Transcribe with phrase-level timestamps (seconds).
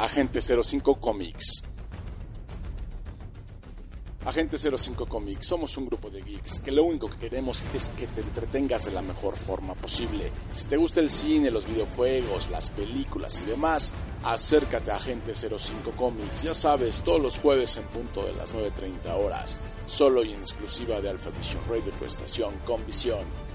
[0.00, 1.64] Agente 05 Comics.
[4.24, 8.06] Agente 05 Comics, somos un grupo de geeks que lo único que queremos es que
[8.06, 10.30] te entretengas de la mejor forma posible.
[10.52, 15.90] Si te gusta el cine, los videojuegos, las películas y demás, acércate a Agente 05
[15.96, 20.38] Comics, ya sabes, todos los jueves en punto de las 9.30 horas, solo y en
[20.38, 23.47] exclusiva de Alpha Vision Radio, tu estación con visión.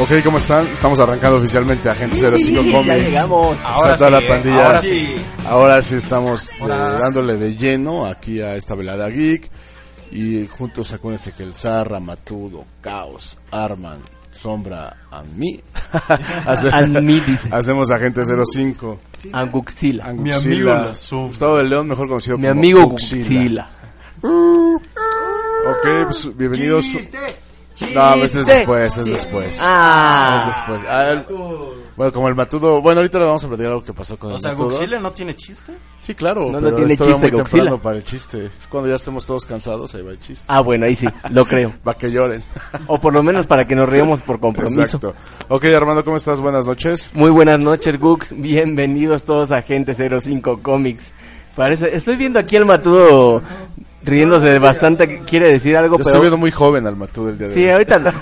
[0.00, 0.66] Ok, ¿cómo están?
[0.68, 2.86] Estamos arrancando oficialmente Agente 05 Comics.
[2.86, 3.56] Ya llegamos.
[3.58, 4.66] Está toda la pandilla.
[4.66, 5.14] Ahora sí.
[5.46, 9.50] Ahora sí estamos eh, dándole de lleno aquí a esta velada geek.
[10.12, 13.98] Y juntos acuérdense que el Zarra, Matudo, Caos, Arman,
[14.32, 15.60] Sombra, and me.
[16.46, 17.48] Hace- And me, dice.
[17.52, 18.98] Hacemos Agente 05.
[19.32, 20.06] Anguxila.
[20.06, 20.36] Anguxila.
[20.54, 21.28] amigo la Sombra.
[21.28, 23.20] Gustavo de León, mejor conocido Mi como amigo Guxila.
[23.22, 23.70] Guxila.
[25.70, 26.86] Ok, pues bienvenidos.
[27.94, 29.60] No, pues es después, es después.
[29.62, 30.46] Ah.
[30.48, 30.84] Es después.
[30.88, 31.24] Ah, el-
[31.96, 32.80] bueno, como el Matudo.
[32.80, 34.66] Bueno, ahorita le vamos a platicar algo que pasó con O el sea, Matudo.
[34.70, 35.72] Godzilla no tiene chiste.
[35.98, 36.46] Sí, claro.
[36.46, 37.44] No, no pero tiene chiste, muy Godzilla.
[37.44, 38.50] temprano para el chiste.
[38.58, 40.46] Es cuando ya estemos todos cansados, ahí va el chiste.
[40.48, 41.72] Ah, bueno, ahí sí, lo creo.
[41.86, 42.42] Va que lloren.
[42.86, 44.80] O por lo menos para que nos riamos por compromiso.
[44.82, 45.14] Exacto.
[45.48, 46.40] Ok, Armando, ¿cómo estás?
[46.40, 47.10] Buenas noches.
[47.14, 48.32] Muy buenas noches, Gux.
[48.34, 51.12] Bienvenidos todos a Agente 05 Comics.
[51.54, 53.42] Parece, estoy viendo aquí al Matudo
[54.02, 55.20] riéndose bastante.
[55.26, 55.94] ¿Quiere decir algo?
[55.96, 56.08] Yo pero...
[56.10, 57.70] estoy viendo muy joven al Matudo el día de Sí, hoy.
[57.70, 57.98] ahorita.
[57.98, 58.12] no.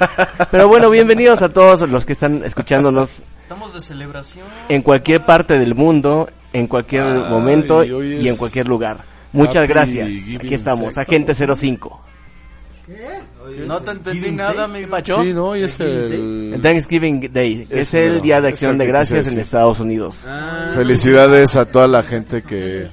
[0.51, 4.47] Pero bueno, bienvenidos a todos los que están escuchándonos Estamos de celebración.
[4.69, 8.99] en cualquier parte del mundo, en cualquier Ay, momento y es en cualquier lugar.
[9.33, 10.09] Muchas Happy gracias.
[10.37, 10.97] Aquí estamos.
[10.97, 12.01] Agente 05.
[13.67, 14.89] No te entendí nada, amigo.
[14.91, 15.23] Pacho?
[15.23, 16.63] Sí, no, hoy es El el...
[16.63, 18.21] Thanksgiving Day, que es, Es el.
[18.23, 19.39] Día de Acción de Gracias en.
[19.41, 20.21] Estados Unidos.
[20.75, 22.89] Felicidades a toda la gente que...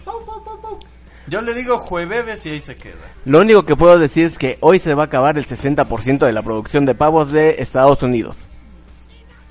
[1.27, 2.95] Yo le digo jueves y ahí se queda.
[3.25, 6.31] Lo único que puedo decir es que hoy se va a acabar el 60% de
[6.31, 8.37] la producción de pavos de Estados Unidos.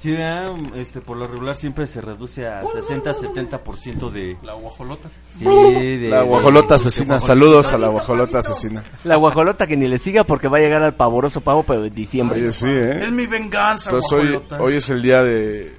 [0.04, 0.14] Sí,
[0.76, 4.36] este, por lo regular siempre se reduce a 60-70% de...
[4.42, 5.08] La guajolota.
[5.38, 7.18] Sí, de La guajolota asesina.
[7.20, 8.84] Saludos a la guajolota asesina.
[9.04, 11.88] La guajolota que ni le siga porque va a llegar al pavoroso pavo, pero de
[11.88, 12.38] diciembre.
[12.38, 13.00] Oye, sí, ¿eh?
[13.04, 14.62] Es mi venganza, Entonces hoy, guajolota.
[14.62, 15.74] hoy es el día de...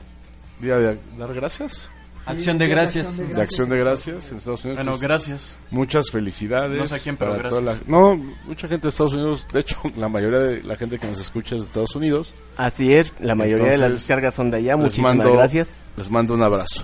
[0.59, 1.91] Día de dar gracias.
[2.25, 3.17] Acción de gracias.
[3.17, 4.77] De acción de gracias en Estados Unidos.
[4.79, 5.55] Bueno, Pues, gracias.
[5.69, 6.77] Muchas felicidades.
[6.79, 7.63] No sé a quién, pero gracias.
[7.63, 8.15] la- no,
[8.45, 11.55] mucha gente de Estados Unidos, de hecho, la mayoría de la gente que nos escucha
[11.55, 12.33] es de Estados Unidos.
[12.57, 14.75] Así es, la mayoría de las Entonces, descargas son de allá.
[14.77, 15.67] Muchísimas mando, gracias.
[15.97, 16.83] Les mando un abrazo.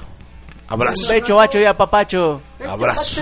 [0.72, 1.08] Abrazo.
[1.10, 2.42] Pecho, bacho y apapacho.
[2.68, 3.22] Abrazo.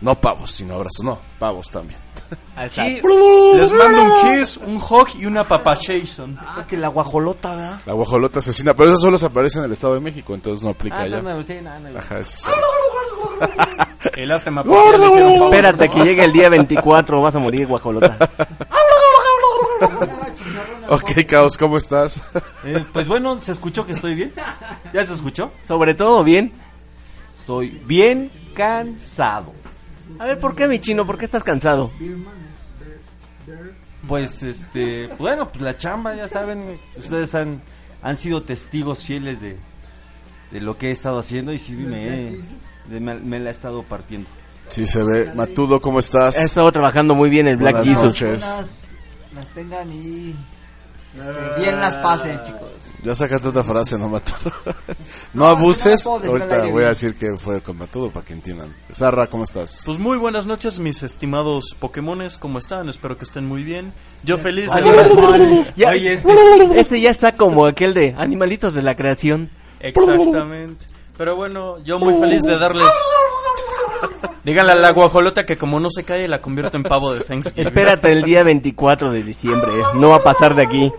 [0.00, 1.02] No pavos, sino abrazo.
[1.04, 2.00] No, pavos también.
[3.54, 6.38] Les mando un kiss, un hug y una papachation.
[6.40, 7.80] Ah, que la guajolota, ¿verdad?
[7.86, 10.70] La guajolota asesina, pero eso solo se aparece en el Estado de México, entonces no
[10.70, 11.22] aplica Ah, allá.
[11.22, 11.58] no, no, sí.
[11.96, 12.44] Ajá, es-
[14.16, 14.30] El.
[14.30, 18.16] Espérate que llegue el día 24, vas a morir, guajolota.
[20.90, 22.22] Ok, Caos, ¿cómo estás?
[22.64, 24.32] Eh, pues bueno, ¿se escuchó que estoy bien?
[24.92, 25.52] ¿Ya se escuchó?
[25.66, 26.52] Sobre todo, bien.
[27.38, 29.52] Estoy bien cansado.
[30.18, 31.06] A ver, ¿por qué, mi chino?
[31.06, 31.90] ¿Por qué estás cansado?
[34.08, 37.60] Pues, este, bueno, pues la chamba, ya saben, ustedes han,
[38.02, 39.56] han sido testigos fieles de,
[40.50, 42.40] de lo que he estado haciendo y sí me, he-
[43.00, 44.28] me, me la he estado partiendo.
[44.68, 45.32] Sí, se ve.
[45.34, 46.36] Matudo, ¿cómo estás?
[46.38, 48.04] He estado trabajando muy bien el Black Buenas Jesus.
[48.04, 48.86] noches.
[49.34, 50.34] Las tengan y
[51.16, 52.70] este, bien las pasen, chicos.
[53.02, 54.52] Ya sacaste otra frase, no Matudo.
[55.32, 56.04] no abuses.
[56.04, 58.74] no Ahorita voy a decir que fue con Matudo para que entiendan.
[58.92, 59.82] Sarra, ¿cómo estás?
[59.86, 62.90] Pues muy buenas noches, mis estimados Pokémones, ¿cómo están?
[62.90, 63.94] Espero que estén muy bien.
[64.22, 68.94] Yo feliz de ya, Oye, este- este ya está como aquel de Animalitos de la
[68.96, 69.48] Creación.
[69.80, 70.84] Exactamente.
[71.16, 72.86] Pero bueno, yo muy feliz de darles...
[74.44, 77.66] Díganle a la guajolota que como no se cae, la convierto en pavo de Thanksgiving.
[77.66, 80.92] Espérate el día 24 de diciembre, no va a pasar de aquí.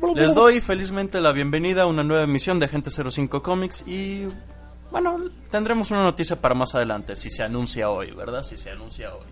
[0.00, 4.26] Bueno, les doy felizmente la bienvenida a una nueva emisión de Agente 05 Comics y...
[4.90, 5.20] Bueno,
[5.50, 8.42] tendremos una noticia para más adelante, si se anuncia hoy, ¿verdad?
[8.42, 9.26] Si se anuncia hoy.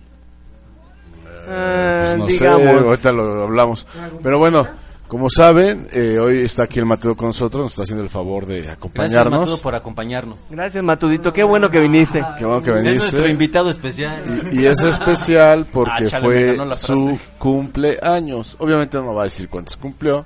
[1.48, 3.86] Ah, Pues no digamos, sé, ahorita lo hablamos.
[4.22, 4.66] Pero bueno,
[5.08, 8.44] como saben, eh, hoy está aquí el Matudo con nosotros, nos está haciendo el favor
[8.46, 9.40] de Gracias, acompañarnos.
[9.40, 10.38] Matudo, por acompañarnos.
[10.50, 12.22] gracias Matudito, qué bueno que viniste.
[12.38, 13.30] Qué bueno que Es nuestro viniste.
[13.30, 14.22] invitado especial.
[14.52, 18.56] Y, y es especial porque Ah, chale, fue su cumpleaños.
[18.58, 20.24] Obviamente no me va a decir cuántos cumplió.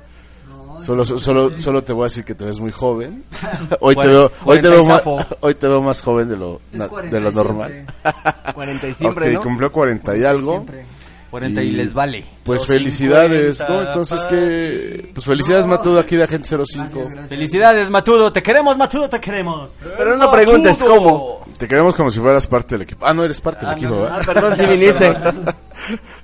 [0.79, 3.23] Solo, solo, solo te voy a decir que te ves muy joven.
[3.81, 6.61] Hoy te veo, hoy te veo más, 40 hoy te veo más joven de lo,
[6.73, 7.71] Es na- 40 de lo normal.
[7.71, 9.43] siempre, 40 y siempre, Ok, ¿no?
[9.43, 10.53] cumplió 40 y algo.
[10.53, 10.87] siempre.
[11.31, 12.25] 40 y, Y- les vale.
[12.44, 13.88] Pues felicidades, 50 ¿no?
[13.88, 16.65] Entonces que, pues felicidades Matudo aquí de Agente 05.
[16.67, 17.29] Gracias, gracias.
[17.29, 18.32] Felicidades, Matudo.
[18.32, 19.71] Te queremos, Matudo, te queremos.
[19.97, 21.44] Pero no preguntes cómo.
[21.59, 23.06] Te queremos como si fueras parte del equipo.
[23.06, 24.27] Ah, no eres parte del equipo, Ah, ¿verdad?
[24.27, 25.17] perdón si viniste.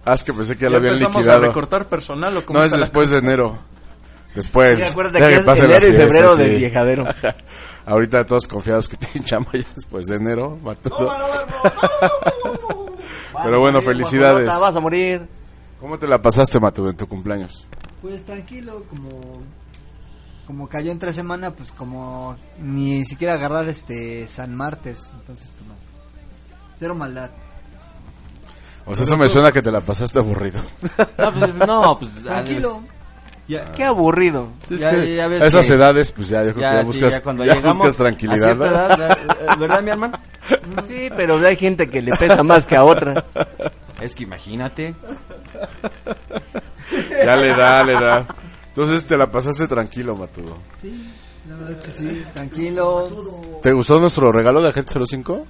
[0.05, 1.39] Ah, es que pensé que ya ¿Ya lo habían liquidado.
[1.39, 3.59] a recortar personal o cómo No, es después de enero.
[4.35, 4.79] Después.
[4.79, 6.57] Sí, acuérdate Deja que es enero las y febrero fiestas, del sí.
[6.57, 7.07] viejadero.
[7.87, 10.59] Ahorita todos confiados que tienen chamba ya después de enero.
[10.63, 11.11] Matudo.
[13.43, 14.47] Pero bueno, felicidades.
[14.47, 15.27] Vas a morir.
[15.81, 17.67] ¿Cómo te la pasaste, Matudo, en tu cumpleaños?
[18.01, 19.41] Pues tranquilo, como
[20.47, 25.75] como cayó entre semana, pues como ni siquiera agarrar este San Martes, entonces pues no.
[26.79, 27.31] Cero maldad.
[28.87, 30.61] O sea, eso me suena que te la pasaste aburrido.
[31.19, 32.23] No, pues, no, pues.
[32.23, 32.83] Tranquilo.
[33.49, 34.49] Ya, Qué aburrido.
[34.69, 36.77] Es Ya- que ya ves a esas que- edades, pues ya, yo creo ya, que
[36.77, 38.57] ya sí, buscas, ya cuando ya llegamos buscas a tranquilidad.
[39.59, 40.19] ¿Verdad, mi hermano?
[40.89, 43.25] Sí, pero hay gente que le pesa más que a otra.
[44.01, 44.95] Es que imagínate.
[47.25, 48.27] Ya le da, le da.
[48.69, 50.59] Entonces te la pasaste tranquilo, Matudo.
[50.83, 51.13] Sí,
[51.49, 53.05] la verdad es que sí, tranquilo.
[53.63, 55.47] ¿Te gustó nuestro regalo de Agente 05?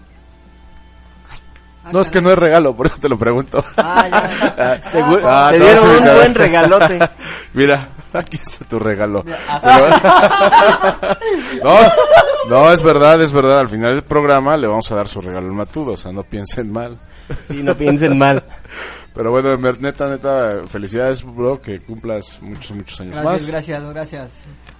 [1.86, 3.64] Ah, No, es que no es regalo, por eso te lo pregunto.
[3.76, 4.80] Ah, ya.
[4.92, 6.98] Te, gu- Ah, te dieron un buen regalote.
[7.54, 9.24] Mira, aquí está tu regalo.
[11.62, 11.78] No,
[12.48, 13.60] no, es verdad, es verdad.
[13.60, 16.22] Al final del programa le vamos a dar su regalo al Matudo, o sea, no
[16.22, 16.98] piensen mal.
[17.48, 18.42] Sí, no piensen mal.
[19.14, 23.50] Pero bueno, neta, neta, felicidades, bro, que cumplas muchos, muchos años Gracias, más.
[23.50, 24.38] gracias, gracias.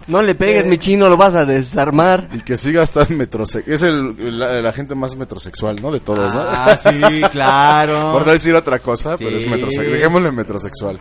[0.09, 2.29] No le pegues, mi chino, lo vas a desarmar.
[2.33, 3.75] Y que sigas tan metrosexual.
[3.75, 5.91] Es el, la, la gente más metrosexual, ¿no?
[5.91, 6.43] De todos, ¿no?
[6.47, 8.13] Ah, sí, claro.
[8.13, 9.91] Por no decir otra cosa, pero es metrosexual.
[9.93, 10.99] Dejémosle metrosexual.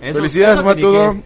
[0.00, 1.16] Eso- felicidades, eso Matudo.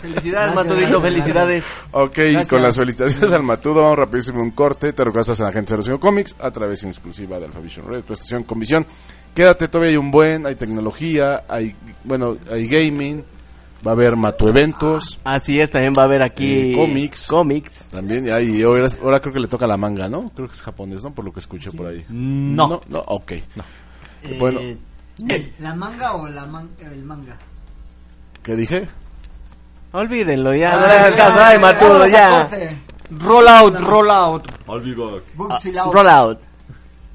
[0.00, 1.64] Felicidades, Matudito, felicidades.
[1.92, 2.48] Ok, y Gracias.
[2.48, 4.92] con las felicitaciones al Matudo, vamos rapidísimo un corte.
[4.92, 8.12] Te recuerdas en Agente 05 Comics a través en exclusiva de Alpha Vision Radio, tu
[8.12, 8.86] estación con visión.
[9.34, 11.74] Quédate, todavía hay un buen, hay tecnología, hay,
[12.04, 13.24] bueno, hay gaming,
[13.86, 17.26] va a haber Matu eventos Así es, también va a haber aquí Eh, cómics.
[17.26, 17.72] cómics.
[17.90, 20.30] también, y hay- ahora, ahora creo que le toca la manga, ¿no?
[20.34, 21.12] Creo que es japonés, ¿no?
[21.14, 22.04] Por lo que escuché por ahí.
[22.08, 22.68] No.
[22.68, 23.32] No, no, ok.
[24.38, 24.60] Bueno,
[25.28, 27.36] Eh, ¿La manga o la man- el manga?
[28.42, 28.88] ¿qué dije?
[29.92, 32.30] Olvídenlo ya, Ah, no ya.
[32.48, 32.76] corte.
[33.18, 34.44] roll out, roll out.
[35.34, 36.38] Books y la Roll out.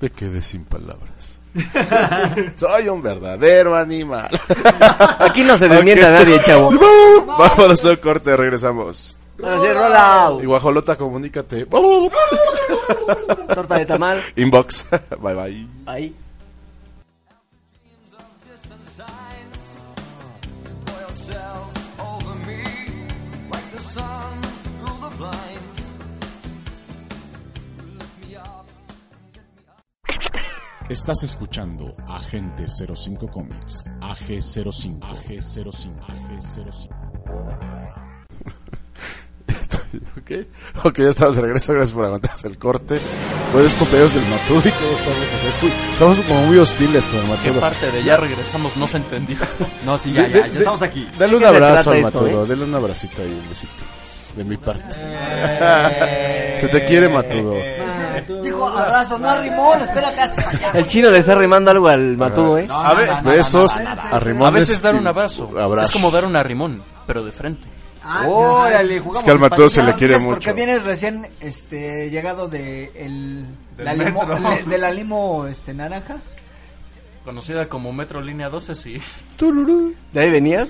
[0.02, 1.15] Me quedé sin palabras.
[2.58, 4.30] Soy un verdadero animal.
[5.20, 6.14] Aquí no se desmienta Ok.
[6.14, 6.72] nadie, chavo.
[7.38, 9.18] Vámonos al corte, regresamos.
[10.42, 11.66] Y Guajolota, comunícate.
[13.54, 14.22] Torta de tamal.
[14.36, 14.88] Inbox.
[15.20, 15.68] Bye bye.
[15.86, 16.16] Ahí.
[30.90, 36.90] Estás escuchando Agente 05 Comics, AG05, AG05, AG05.
[40.18, 40.32] ok,
[40.86, 41.74] ok, ya estamos de regreso.
[41.74, 43.00] Gracias por aguantarse el corte.
[43.56, 45.66] Hoy es cumpleaños del Matudo y todos estamos aquí.
[45.66, 47.60] Uy, Estamos como muy hostiles con el ¿Qué Matudo.
[47.62, 49.38] parte de ya regresamos no se entendió?
[49.86, 51.08] No, sí, ya, ya, ya estamos aquí.
[51.18, 52.44] Dale un ¿De qué abrazo al esto, Matudo.
[52.46, 52.48] eh?
[52.48, 53.84] Dale un abracito ahí, un besito.
[54.36, 54.96] De mi parte.
[56.58, 57.54] Se te quiere, Matudo.
[58.64, 60.72] Ah, dijo abrazo, no arrimón, espérate hasta allá.
[60.74, 62.68] El chino le está rimando algo al Matudo, ¿eh?
[62.70, 63.72] A ver, besos,
[64.12, 64.48] arrimones.
[64.48, 65.52] A veces dar un abrazo.
[65.60, 65.88] abrazo.
[65.88, 67.68] Es como dar un arrimón, pero de frente.
[68.08, 70.56] Ah, Órale, jugamos Es que al Matudo se le quiere días, Porque mucho.
[70.56, 73.46] vienes recién este, llegado de el,
[73.78, 76.18] la limo, le- de la limo este, naranja.
[77.26, 79.02] Conocida como Metro Línea 12, sí.
[80.14, 80.68] ¿De ahí venías?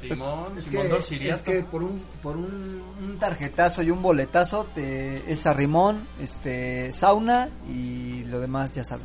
[0.00, 4.00] Simón, Es Simón que, Dor es que por un por un, un tarjetazo y un
[4.00, 9.04] boletazo te, es arrimón, este sauna y lo demás ya saben.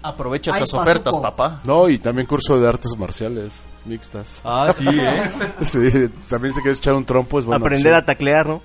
[0.00, 1.22] Aprovecha esas ofertas, Pazuco.
[1.22, 1.60] papá.
[1.64, 4.40] No, y también curso de artes marciales mixtas.
[4.44, 5.30] Ah, sí, ¿eh?
[5.64, 7.64] Sí, también si te quieres echar un trompo es bueno.
[7.64, 8.62] Aprender a taclear, ¿no?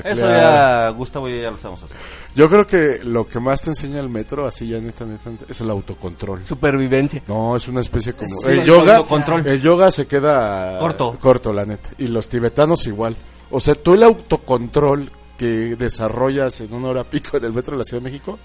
[0.00, 1.96] Eso ya, Gustavo y yo ya lo sabemos hacer.
[2.34, 5.44] Yo creo que lo que más te enseña el metro, así ya neta, neta, neta,
[5.48, 6.44] es el autocontrol.
[6.46, 7.22] Supervivencia.
[7.28, 8.42] No, es una especie como...
[8.48, 9.46] El el yoga, autocontrol.
[9.46, 10.78] el yoga se queda...
[10.78, 11.16] Corto.
[11.20, 11.90] Corto, la neta.
[11.98, 13.16] Y los tibetanos igual.
[13.50, 17.78] O sea, tú el autocontrol que desarrollas en una hora pico en el metro de
[17.78, 18.38] la Ciudad de México,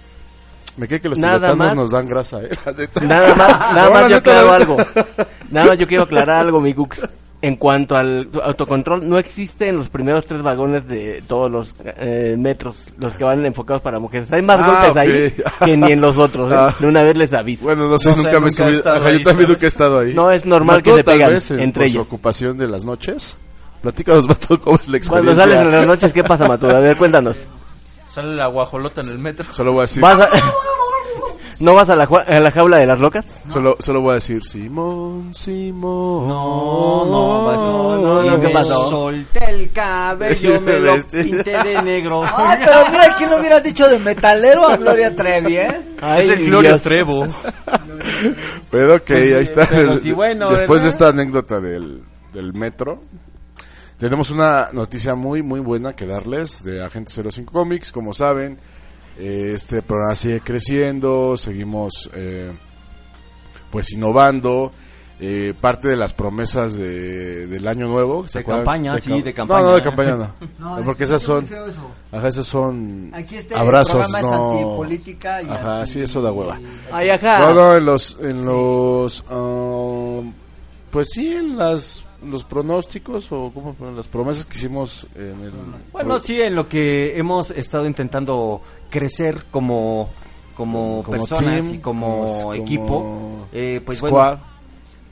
[0.77, 1.75] me cree que los Nada tibetanos más.
[1.75, 3.01] nos dan grasa, eh, la neta.
[3.01, 4.77] Nada más, nada No, más yo neta, aclaro la- algo.
[5.49, 7.01] Nada más yo quiero aclarar algo, mi Gux.
[7.39, 12.35] En cuanto al autocontrol, no existe en los primeros tres vagones de todos los eh,
[12.35, 14.31] metros, los que van enfocados para mujeres.
[14.33, 16.51] Hay más Ah, golpes ahí que ni en los otros.
[16.51, 16.55] ¿eh?
[16.57, 16.73] Ah.
[16.79, 17.65] De una vez les aviso.
[17.65, 18.89] Bueno, no sé, No sé, nunca me he nunca he subido.
[18.89, 19.49] Ajá, yo ahí, también ¿sabes?
[19.49, 20.13] nunca he estado ahí.
[20.15, 22.07] No, es normal que se tal pegan vez, en- entre por su ellos.
[22.07, 23.37] ocupación de las noches.
[23.83, 25.43] Platícanos, Mato, cómo es la Cuando experiencia.
[25.43, 26.65] salen en las noches, ¿qué pasa, Matu?
[26.71, 27.37] A ver, cuéntanos.
[28.05, 29.45] Sale la guajolota en el metro.
[29.51, 30.01] Solo voy a decir...
[30.01, 30.29] ¿Vas a-
[31.61, 33.25] ¿No vas a la, a la jaula de las locas?
[33.47, 36.27] Solo, solo voy a decir Simón, Simón.
[36.27, 38.89] No, no, vas- no, no, y ¿qué me pasó?
[38.89, 42.23] Solté el cabello, me lo pinté de negro.
[42.23, 45.81] Ay, pero mira, ¿quién lo hubiera dicho de metalero a Gloria Trevi, eh?
[46.01, 46.81] Ay, es el Gloria Dios.
[46.83, 47.27] Trevo.
[48.71, 49.65] Pero ok, ahí está.
[49.67, 50.87] pero El- sí, bueno, Después de ¿verdad?
[50.87, 52.03] esta anécdota del,
[52.33, 53.01] del metro,
[53.97, 57.91] tenemos una noticia muy, muy buena que darles de Agente 05 Comics.
[57.91, 58.57] Como saben,
[59.19, 62.51] este programa sigue creciendo, seguimos eh,
[63.71, 64.71] pues innovando.
[65.19, 68.27] Eh, parte de las promesas de, del año nuevo.
[68.27, 68.65] ¿se De acuerdan?
[68.65, 69.61] campaña, sí, cam- de campaña.
[69.61, 70.31] No, no, de campaña no.
[70.77, 71.47] No, porque es- esas son,
[72.11, 74.51] ajá, esas son Aquí este abrazos, programa es no.
[74.51, 76.59] antipolítica y Ajá, anti- sí, eso da hueva.
[76.91, 77.39] Ay, ajá.
[77.39, 80.31] No, no, en los, en los, um,
[80.91, 85.51] pues sí, en las, los pronósticos o como las promesas que hicimos en el.
[85.91, 90.09] Bueno, sí, en lo que hemos estado intentando crecer como
[90.55, 94.09] como, Como personas team, y como, como- equipo, eh, pues Squad.
[94.11, 94.39] bueno,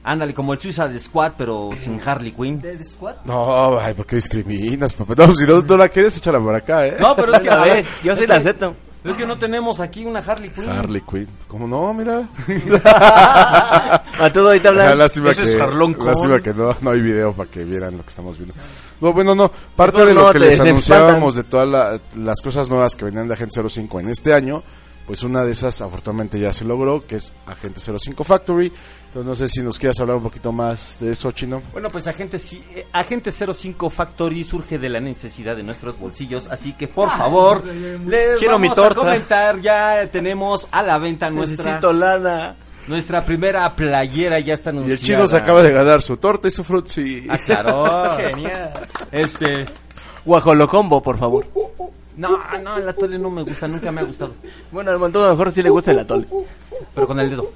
[0.03, 2.59] ándale, como el Suicide Squad, pero sin Harley Quinn.
[2.83, 3.17] Squad.
[3.25, 5.13] No, ay, ¿por qué discriminas, papá?
[5.15, 6.97] No, si no, no la quieres, échala por acá, ¿eh?
[6.99, 8.73] No, pero es que, A ver, yo sí la acepto.
[9.05, 10.69] Es que no tenemos aquí una Harley Quinn.
[10.69, 11.27] Harley Quinn.
[11.47, 11.93] ¿Cómo no?
[11.93, 12.23] Mira.
[14.19, 14.97] A todo ahorita O sea, hablan.
[14.97, 15.55] lástima Ese que, es
[16.05, 18.55] lástima que no, no hay video para que vieran lo que estamos viendo.
[19.01, 19.51] No, bueno, no.
[19.75, 22.95] Parte de lo no, que te- les te anunciábamos de todas la- las cosas nuevas
[22.95, 24.63] que venían de Agente 05 en este año,
[25.05, 28.71] pues una de esas afortunadamente ya se logró, que es Agente 05 Factory.
[29.15, 31.61] Entonces no sé si nos quieras hablar un poquito más de eso, Chino.
[31.71, 32.35] Bueno, pues Agente,
[32.75, 37.63] eh, Agente 05 Factory surge de la necesidad de nuestros bolsillos, así que por favor,
[37.65, 38.99] les Quiero mi vamos a torta.
[38.99, 42.57] comentar, ya tenemos a la venta nuestra Necesito lana.
[42.87, 44.99] nuestra primera playera, ya está Y anunciada.
[44.99, 47.25] el Chino se acaba de ganar su torta y su frutzi.
[47.29, 48.17] Ah, claro.
[48.17, 48.73] Genial.
[49.13, 49.65] Este,
[50.25, 51.47] Guajolocombo, por favor.
[52.17, 54.33] no, no, el atole no me gusta, nunca me ha gustado,
[54.71, 56.27] Bueno, al montón a lo mejor sí le gusta el atole.
[56.93, 57.49] pero con el dedo.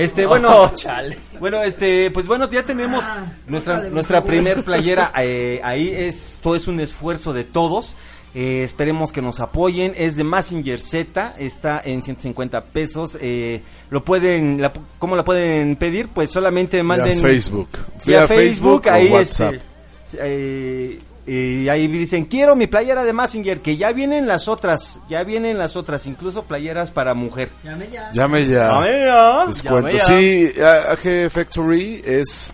[0.00, 1.16] Este, bueno, Oh, chale.
[1.38, 3.04] Bueno, este, pues bueno, ya tenemos
[3.46, 5.88] nuestra nuestra primer playera eh, ahí.
[5.88, 7.94] Esto es un esfuerzo de todos.
[8.34, 9.92] Eh, esperemos que nos apoyen.
[9.96, 13.18] Es de Massinger Z, está en 150 pesos.
[13.20, 16.08] Eh, lo pueden, la, ¿cómo la pueden pedir?
[16.08, 17.68] Pues solamente manden Vía Facebook.
[18.06, 19.54] vía Facebook, o ahí WhatsApp.
[19.54, 21.00] este, eh,
[21.32, 25.58] y ahí dicen quiero mi playera de Massinger que ya vienen las otras ya vienen
[25.58, 28.10] las otras incluso playeras para mujer Llame ya.
[28.12, 28.68] Llame ya.
[28.68, 29.44] Llame ya.
[29.46, 29.96] Les Llame cuento.
[29.98, 30.04] ya.
[30.04, 32.52] Sí, A- AG Factory es.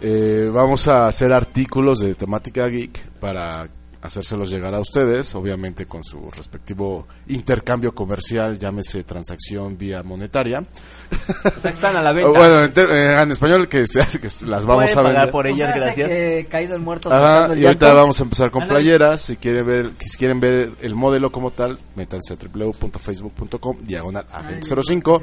[0.00, 3.68] eh, vamos a hacer artículos de temática geek para
[4.06, 10.60] hacérselos llegar a ustedes, obviamente con su respectivo intercambio comercial, llámese transacción vía monetaria.
[10.60, 14.00] o sea que están a la venta bueno, en, ter- eh, en español que se
[14.00, 15.30] hace que las vamos a vender.
[15.30, 16.08] por ellas, gracias.
[16.08, 18.00] que caído el muerto Ajá, sacando el y ahorita llanto.
[18.00, 19.20] vamos a empezar con playeras.
[19.20, 24.66] Si quieren ver, si quieren ver el modelo como tal, métanse a www.facebook.com diagonal agente
[24.82, 25.22] 05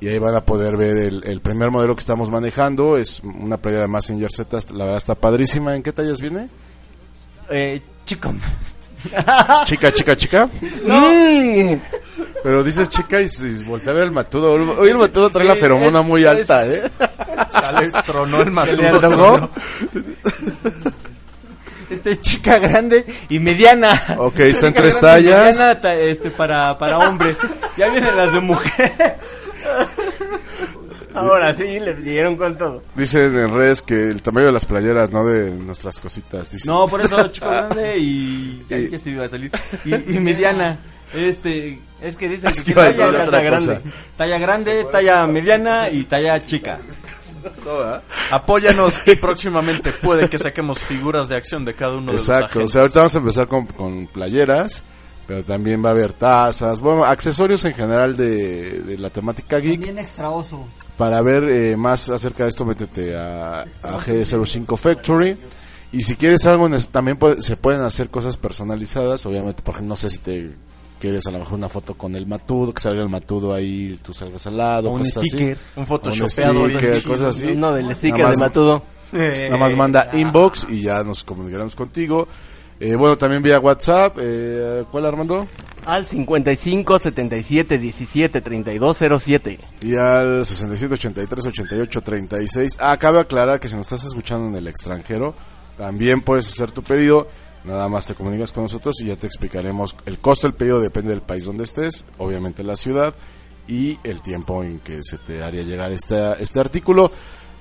[0.00, 2.96] y ahí van a poder ver el, el primer modelo que estamos manejando.
[2.96, 5.76] Es una playera de Messenger Z, la verdad está padrísima.
[5.76, 6.48] ¿En qué tallas viene?
[7.50, 8.34] eh, chico
[9.64, 10.46] Chica, chica, chica.
[10.84, 11.80] Mm.
[12.42, 14.52] Pero dices chica y, y voltea a ver el matudo.
[14.52, 16.90] Hoy el matudo trae la feromona es- muy alta, es- ¿eh?
[17.50, 18.88] Chale, tronó el ¿Le matudo.
[18.98, 19.50] antojó?
[21.90, 24.00] este chica grande y mediana.
[24.18, 25.56] Ok, está en tres tallas.
[25.56, 27.34] mediana, este para para hombre.
[27.76, 29.16] Ya vienen las de mujer.
[31.14, 32.82] Ahora sí, le dieron con todo.
[32.94, 36.50] Dicen en redes que el tamaño de las playeras, no de nuestras cositas.
[36.52, 36.72] Dicen.
[36.72, 38.64] No, por eso chico grande y...
[38.70, 39.50] Ay, que se iba a salir.
[39.84, 40.78] Y, y mediana.
[41.14, 41.80] Este...
[42.00, 43.80] Es que dicen Es que, que talla talla grande.
[44.16, 46.78] Talla grande, talla mediana y talla chica.
[48.30, 52.44] Apóyanos y próximamente puede que saquemos figuras de acción de cada uno de los Exacto,
[52.44, 52.72] o agentes.
[52.72, 54.82] sea, ahorita vamos a empezar con, con playeras,
[55.30, 59.74] pero también va a haber tazas, bueno, accesorios en general de, de la temática geek.
[59.74, 60.66] También extra oso.
[60.96, 65.38] Para ver eh, más acerca de esto, métete a, a G05 Factory.
[65.92, 70.10] Y si quieres algo, también puede- se pueden hacer cosas personalizadas, obviamente, porque no sé
[70.10, 70.50] si te
[70.98, 74.12] quieres a lo mejor una foto con el matudo, que salga el matudo ahí, tú
[74.12, 75.52] salgas al lado, O un cosas sticker.
[75.52, 75.62] así.
[75.76, 77.08] Un Un photoshopeado sticker, chido.
[77.12, 77.54] cosas así.
[77.54, 78.82] No, del sticker de Matudo.
[79.12, 82.26] Nada más manda inbox y ya nos comunicaremos contigo.
[82.80, 84.16] Eh, bueno, también vía WhatsApp.
[84.18, 85.46] Eh, ¿Cuál, Armando?
[85.84, 89.58] Al 55 77 17 32 07.
[89.82, 92.76] Y al 67 83 88 36.
[92.80, 95.34] Ah, cabe aclarar que si nos estás escuchando en el extranjero,
[95.76, 97.28] también puedes hacer tu pedido.
[97.64, 99.94] Nada más te comunicas con nosotros y ya te explicaremos.
[100.06, 103.14] El costo del pedido depende del país donde estés, obviamente la ciudad
[103.68, 107.12] y el tiempo en que se te haría llegar este, este artículo.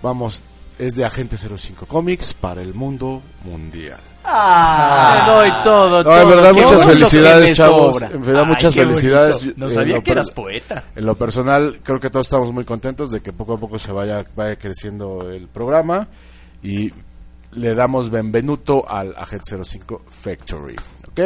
[0.02, 0.44] Vamos,
[0.78, 4.00] es de Agente 05 Comics para el mundo mundial.
[4.30, 6.28] Te doy todo, No, en todo.
[6.30, 8.02] verdad, muchas felicidades, chavos.
[8.02, 9.40] En verdad, Ay, muchas felicidades.
[9.40, 9.60] bonito.
[9.60, 10.84] No sabía que eras poeta.
[10.96, 13.92] En lo personal, creo que todos estamos muy contentos de que poco a poco se
[13.92, 16.08] vaya, vaya creciendo el programa
[16.62, 16.92] y
[17.54, 20.76] le damos benvenuto al Agent 05 Factory.
[21.10, 21.22] ¿Ok?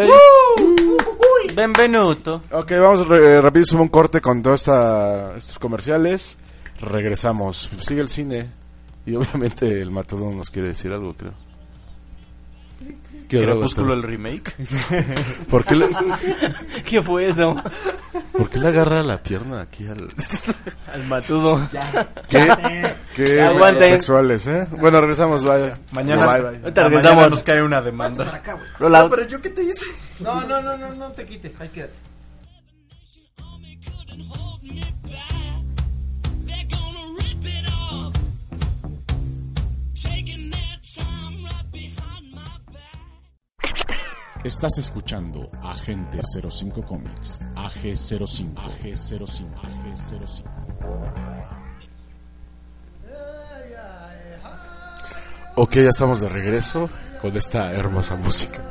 [1.55, 2.41] Benvenuto.
[2.51, 4.61] Ok, vamos re- rapidísimo un corte con todos
[5.37, 6.37] estos comerciales.
[6.79, 7.69] Regresamos.
[7.79, 8.47] Sigue el cine.
[9.05, 11.33] Y obviamente el Matador nos quiere decir algo, creo.
[13.39, 14.53] ¿Qué era, Crepúsculo el remake.
[15.49, 15.87] ¿Por qué, le,
[16.85, 17.55] ¿Qué fue eso?
[18.31, 20.07] ¿Por qué le agarra la pierna aquí al...
[20.93, 21.67] Al Matudo.
[22.29, 22.47] ¿Qué?
[23.15, 23.89] ¿Qué Aguanten.
[23.89, 24.67] sexuales, eh?
[24.79, 25.73] Bueno, regresamos, bye.
[25.91, 26.59] Mañana, Bye, bye.
[26.61, 27.15] Ahorita Ah, regresamos.
[27.15, 28.41] mañana nos cae una demanda.
[28.79, 29.09] Roll out.
[29.11, 29.85] Pero yo qué te hice.
[30.19, 31.59] No, no, no, no, no te quites.
[31.59, 31.89] Hay que...
[44.43, 50.43] Estás escuchando Agente 05 Comics, AG05, AG05, AG05.
[55.55, 56.89] Ok, ya estamos de regreso
[57.21, 58.61] con esta hermosa música.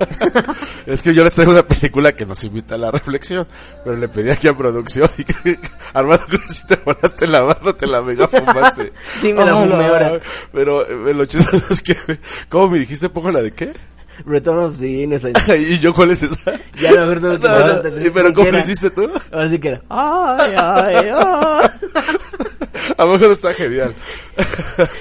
[0.86, 3.46] es que yo les traigo una película que nos invita a la reflexión,
[3.84, 5.60] pero le pedí aquí a producción y que,
[5.94, 8.92] Armando Cruz, si te volaste la barra, te la mega fumaste.
[9.20, 10.18] Sí, me la fumé ahora.
[10.52, 11.96] Pero eh, lo chistoso es que,
[12.48, 13.08] ¿cómo me dijiste?
[13.10, 13.72] ¿Pongo la de qué?
[14.24, 15.38] Return of the Innocent.
[15.58, 16.52] ¿Y yo cuál es esa?
[16.80, 18.06] Ya no te No.
[18.06, 19.10] ¿y ¿Pero cómo ¿Qué lo hiciste tú?
[19.32, 19.82] Ahora sí que era.
[19.88, 21.70] Ay, ay, ay.
[22.96, 23.94] A lo mejor está genial.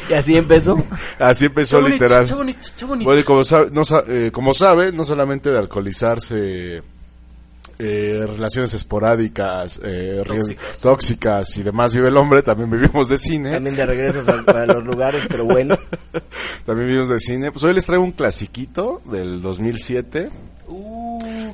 [0.10, 0.82] Y así empezó.
[1.18, 2.26] Así empezó literal.
[2.26, 3.10] Qué bonito, qué bonito.
[3.10, 6.82] Bueno, como sabe, no, eh, como sabe, no solamente de alcoholizarse,
[7.80, 11.58] eh, relaciones esporádicas, eh, ri- tóxicas.
[11.58, 13.52] y demás vive el hombre, también vivimos de cine.
[13.54, 15.78] También de regreso a, a los lugares, pero bueno.
[16.66, 17.52] También vivimos de cine.
[17.52, 20.30] Pues hoy les traigo un clasiquito del 2007.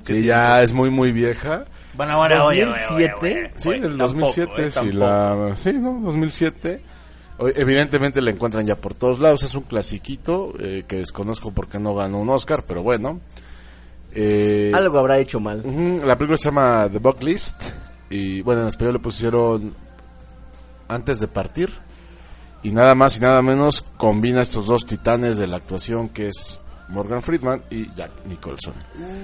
[0.05, 1.65] que ya es muy, muy vieja.
[1.95, 3.17] Bueno, bueno, oye, oye, oye, 2007.
[3.21, 3.51] oye.
[3.55, 4.03] Sí, del tampoco,
[4.35, 4.51] 2007.
[4.57, 4.97] eh, sí, tampoco.
[4.99, 6.81] la, sí, no, 2007.
[7.37, 9.43] Hoy, Evidentemente la encuentran ya por todos lados.
[9.43, 13.21] Es un clasiquito eh, que desconozco por qué no ganó un Oscar, pero bueno.
[14.15, 15.61] Eh, Algo habrá hecho mal.
[15.63, 17.71] Ujú, La película se llama The Buck List
[18.09, 19.75] y bueno, en español le pusieron
[20.87, 21.71] Antes de partir
[22.63, 26.59] y nada más y nada menos combina estos dos titanes de la actuación que es
[26.89, 28.73] Morgan Friedman y Jack Nicholson.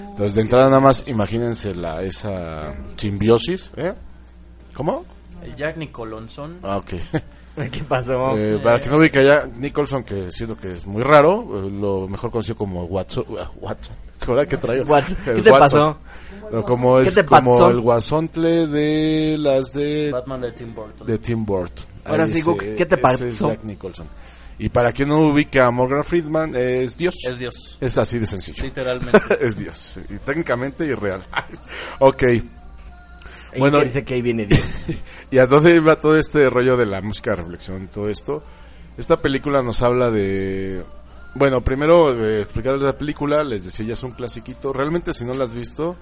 [0.10, 3.94] Entonces de entrada nada más imagínense la, esa simbiosis, ¿eh?
[4.74, 5.06] ¿Cómo?
[5.44, 6.58] El Jack Nicholson.
[6.64, 6.90] Ah, ok.
[7.72, 8.38] ¿Qué pasó?
[8.38, 11.70] Eh, para que no ubique a Jack Nicholson, que siento que es muy raro, eh,
[11.72, 13.26] lo mejor conocido como Watson.
[13.60, 13.96] Watson.
[14.28, 14.98] ¿Ahora qué traigo?
[14.98, 15.60] El ¿Qué te Watson.
[15.60, 15.98] pasó?
[16.52, 17.70] No, como ¿Qué es te como pasó?
[17.70, 21.08] el guasontle de las de, Batman de Tim Burton.
[21.08, 21.86] de Tim Burton.
[22.04, 23.50] Ahora Ahí sí, ¿qué te ese es pasó?
[23.50, 24.08] Jack Nicholson.
[24.60, 27.16] Y para quien no ubica a Morgan Friedman, es Dios.
[27.28, 27.78] Es Dios.
[27.80, 28.64] Es así de sencillo.
[28.64, 29.20] Literalmente.
[29.42, 30.00] es Dios.
[30.10, 31.24] Y técnicamente irreal.
[32.00, 32.24] ok.
[32.24, 32.44] Ahí
[33.58, 34.62] Bueno, que dice que ahí viene Dios.
[35.32, 38.44] ¿Y a dónde va todo este rollo de la música de reflexión y todo esto?
[38.98, 40.84] Esta película nos habla de...
[41.34, 44.74] Bueno, primero eh, explicarles la película, les decía, ya es un clasiquito.
[44.74, 45.96] Realmente si no la has visto,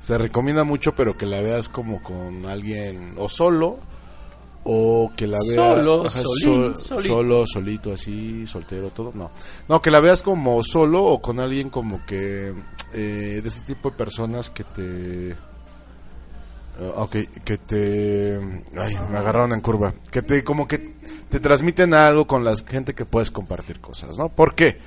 [0.00, 3.78] se recomienda mucho, pero que la veas como con alguien o solo,
[4.64, 5.54] o que la veas...
[5.54, 7.08] Solo, solín, solito.
[7.08, 9.12] Solo, solito, así, soltero, todo.
[9.14, 9.30] No,
[9.68, 12.54] no, que la veas como solo o con alguien como que...
[12.92, 15.36] eh, de ese tipo de personas que te
[16.78, 18.36] Eh, ok, que te...
[18.76, 19.92] Ay, me agarraron en curva.
[20.10, 20.94] Que te, como que
[21.28, 24.28] te transmiten algo con la gente que puedes compartir cosas, ¿no?
[24.28, 24.78] ¿Por qué?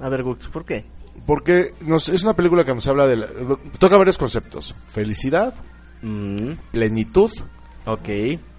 [0.00, 0.84] A ver, Gux, ¿por qué?
[1.24, 3.16] Porque nos, es una película que nos habla de...
[3.16, 3.28] la-
[3.78, 4.74] toca varios conceptos.
[4.88, 5.54] Felicidad,
[6.02, 7.30] Mm, plenitud,
[7.86, 8.08] ok.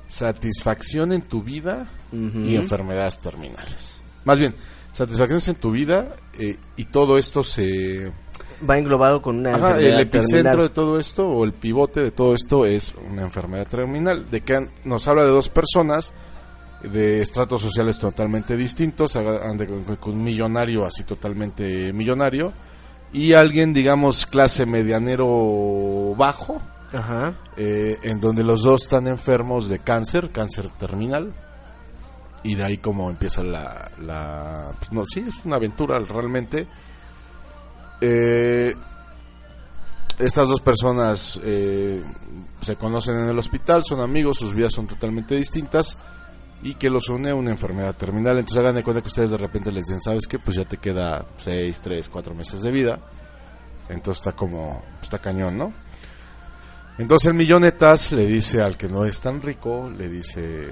[0.08, 4.02] satisfacción en tu vida y enfermedades terminales.
[4.26, 4.56] Más bien,
[4.92, 8.12] satisfacciones en tu vida eh, y todo esto se...
[8.68, 10.68] Va englobado con una Ajá, el enfermedad epicentro terminal.
[10.68, 14.30] de todo esto o el pivote de todo esto es una enfermedad terminal.
[14.32, 16.14] De que nos habla de dos personas
[16.84, 22.54] de estratos sociales totalmente distintos, con, con un millonario así totalmente millonario
[23.14, 26.62] y alguien digamos clase medianero bajo,
[26.94, 27.34] Ajá.
[27.56, 31.32] eh, en donde los dos están enfermos de cáncer, cáncer terminal.
[32.44, 33.92] Y de ahí como empieza la...
[34.00, 36.68] la pues no, sí, es una aventura realmente.
[38.02, 38.74] Eh,
[40.20, 42.02] estas dos personas eh,
[42.62, 45.98] se conocen en el hospital, son amigos, sus vidas son totalmente distintas
[46.64, 48.38] y que los une una enfermedad terminal.
[48.38, 50.40] Entonces hagan de cuenta que ustedes de repente les dicen, ¿sabes qué?
[50.40, 53.00] Pues ya te queda 6, 3, 4 meses de vida.
[53.90, 55.72] Entonces está como, está cañón, ¿no?
[56.98, 60.68] Entonces el millonetas le dice al que no es tan rico, le dice,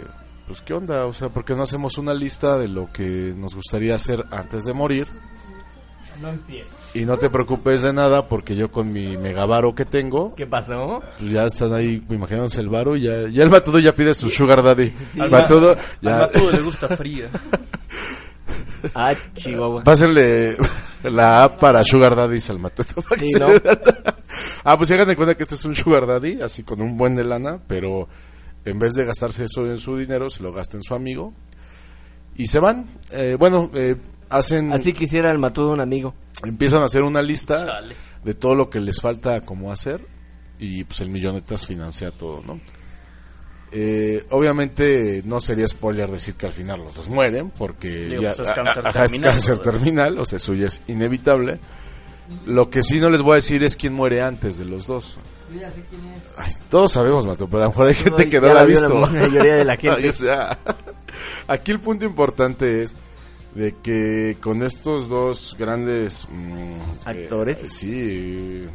[0.47, 3.55] pues qué onda, o sea, ¿por qué no hacemos una lista de lo que nos
[3.55, 5.07] gustaría hacer antes de morir?
[6.21, 6.95] No empieces.
[6.95, 11.01] Y no te preocupes de nada porque yo con mi megavaro que tengo, ¿Qué pasó?
[11.19, 14.30] pues ya están ahí imaginándose el varo y ya, ya el batudo ya pide su
[14.30, 14.93] sugar daddy.
[15.19, 17.28] Al Batudo, Al ya, Matudo le gusta fría.
[18.93, 19.84] Ah, Chihuahua.
[19.84, 20.58] pásenle
[21.04, 23.47] la app para sugar daddy al que Sí, ¿no?
[24.63, 27.15] ah, pues hagan de cuenta que este es un sugar daddy, así con un buen
[27.15, 28.08] de lana, pero
[28.63, 31.34] en vez de gastarse eso en su dinero, se lo gasta en su amigo.
[32.38, 33.95] Y se van, eh, bueno, eh,
[34.29, 34.71] hacen...
[34.73, 36.13] Así quisiera el matudo un amigo.
[36.43, 37.95] empiezan a hacer una lista Chale.
[38.23, 40.05] de todo lo que les falta como hacer
[40.59, 42.59] y pues el millonetas financia todo, ¿no?
[43.71, 48.33] Eh, obviamente no sería spoiler decir que al final los dos mueren porque Digo, ya
[48.33, 49.71] pues, es cáncer ajá, es terminal, cáncer brother.
[49.73, 51.59] terminal, o sea, eso ya es inevitable.
[52.45, 55.17] Lo que sí no les voy a decir es quién muere antes de los dos.
[55.53, 56.21] Yo ya sé quién es.
[56.38, 58.65] Ay, todos sabemos, Mato, pero a lo mejor hay gente No, que no la ha
[58.65, 58.88] visto.
[58.99, 60.01] la mayoría de la gente.
[60.03, 60.57] Ay, o sea,
[61.47, 62.95] aquí el punto importante es
[63.55, 67.63] de que con estos dos grandes mm, Actores.
[67.63, 68.65] eh, sí,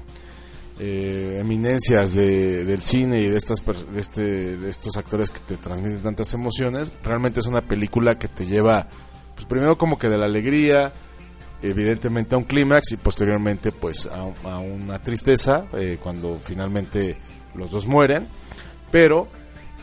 [0.78, 4.22] eh, eminencias de, del cine y de estas de, este,
[4.56, 8.88] de estos actores que te transmiten tantas emociones, realmente es una película que te lleva,
[9.34, 10.90] pues primero como que de la alegría,
[11.62, 17.18] evidentemente a un clímax y posteriormente pues a, a una tristeza eh, cuando finalmente
[17.54, 18.26] los dos mueren,
[18.90, 19.28] pero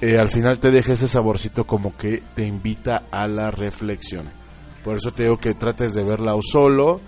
[0.01, 4.36] eh, al final te deja ese saborcito como que te invita a la reflexión.
[4.87, 7.01] Por eso te digo que trates de verla o solo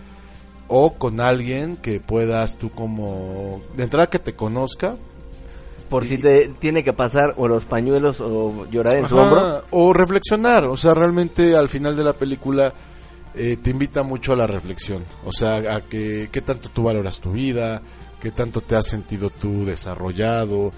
[0.67, 4.97] o con alguien que puedas tú como de entrada que te conozca
[5.89, 9.63] Por si te tiene que pasar o los pañuelos o llorar en su hombro.
[9.71, 12.73] o reflexionar, o sea, realmente al final de la película
[13.33, 17.21] eh, te invita mucho a la reflexión, o sea, a que qué tanto tú valoras
[17.21, 17.81] tu vida,
[18.19, 20.73] qué tanto te has sentido tú desarrollado,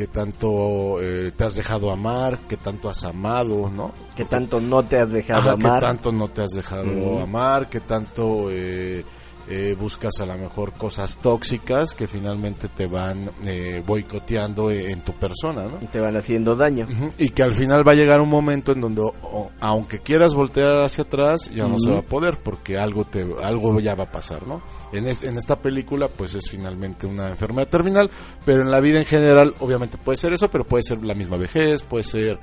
[0.00, 3.92] qué tanto eh, te has dejado amar, qué tanto has amado, ¿no?
[4.16, 5.74] Que tanto no te has dejado Ajá, amar.
[5.74, 9.04] qué tanto no te has dejado amar, qué tanto eh,
[9.52, 15.00] eh, buscas a lo mejor cosas tóxicas que finalmente te van eh, boicoteando en, en
[15.00, 15.78] tu persona, ¿no?
[15.82, 16.86] Y te van haciendo daño.
[17.18, 20.84] Y que al final va a llegar un momento en donde, o- aunque quieras voltear
[20.84, 24.12] hacia atrás, ya no se va a poder porque algo te algo ya va a
[24.12, 24.62] pasar, ¿no?
[24.92, 28.08] En, es- en esta película, pues es finalmente una enfermedad terminal,
[28.44, 31.36] pero en la vida en general, obviamente puede ser eso, pero puede ser la misma
[31.36, 32.38] vejez, puede ser,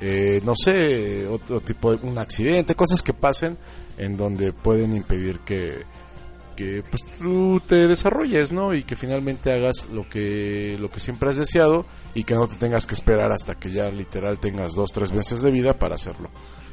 [0.00, 3.58] eh, no sé, otro tipo de un accidente, cosas que pasen
[3.96, 5.82] en donde pueden impedir que
[6.58, 8.74] que pues tú te desarrolles, ¿no?
[8.74, 12.56] Y que finalmente hagas lo que lo que siempre has deseado y que no te
[12.56, 16.30] tengas que esperar hasta que ya literal tengas dos tres meses de vida para hacerlo.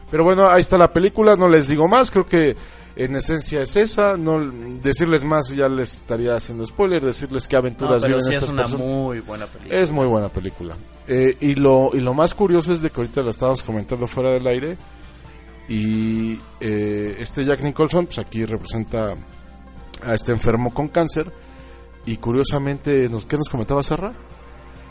[0.09, 2.55] Pero bueno, ahí está la película, no les digo más, creo que
[2.95, 4.39] en esencia es esa, no
[4.81, 8.35] decirles más ya les estaría haciendo spoiler, decirles qué No, aventuras pero viven sí es
[8.37, 8.87] estas una personas.
[8.87, 9.79] muy buena película.
[9.79, 10.75] Es muy buena película.
[11.07, 14.31] Eh, y, lo, y lo más curioso es de que ahorita la estábamos comentando fuera
[14.31, 14.77] del aire.
[15.67, 19.15] Y eh, este Jack Nicholson, pues aquí representa
[20.03, 21.31] a este enfermo con cáncer.
[22.05, 24.13] Y curiosamente, ¿nos, ¿qué nos comentaba Serra?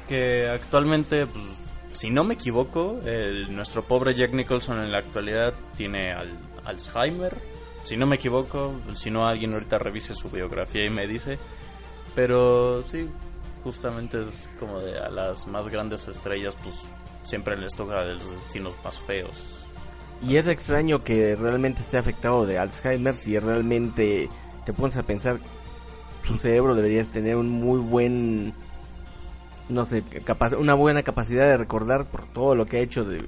[0.09, 1.45] que actualmente, pues,
[1.93, 7.35] si no me equivoco, el- nuestro pobre Jack Nicholson en la actualidad tiene al- Alzheimer.
[7.85, 11.39] Si no me equivoco, si no alguien ahorita revise su biografía y me dice.
[12.15, 13.09] Pero sí,
[13.63, 16.77] justamente es como de a las más grandes estrellas, pues
[17.23, 19.61] siempre les toca de los destinos más feos.
[20.23, 24.29] Y es extraño que realmente esté afectado de Alzheimer si realmente
[24.65, 25.39] te pones a pensar
[26.27, 28.53] su cerebro debería tener un muy buen
[29.69, 33.23] no sé, capa- una buena capacidad de recordar por todo lo que ha hecho de,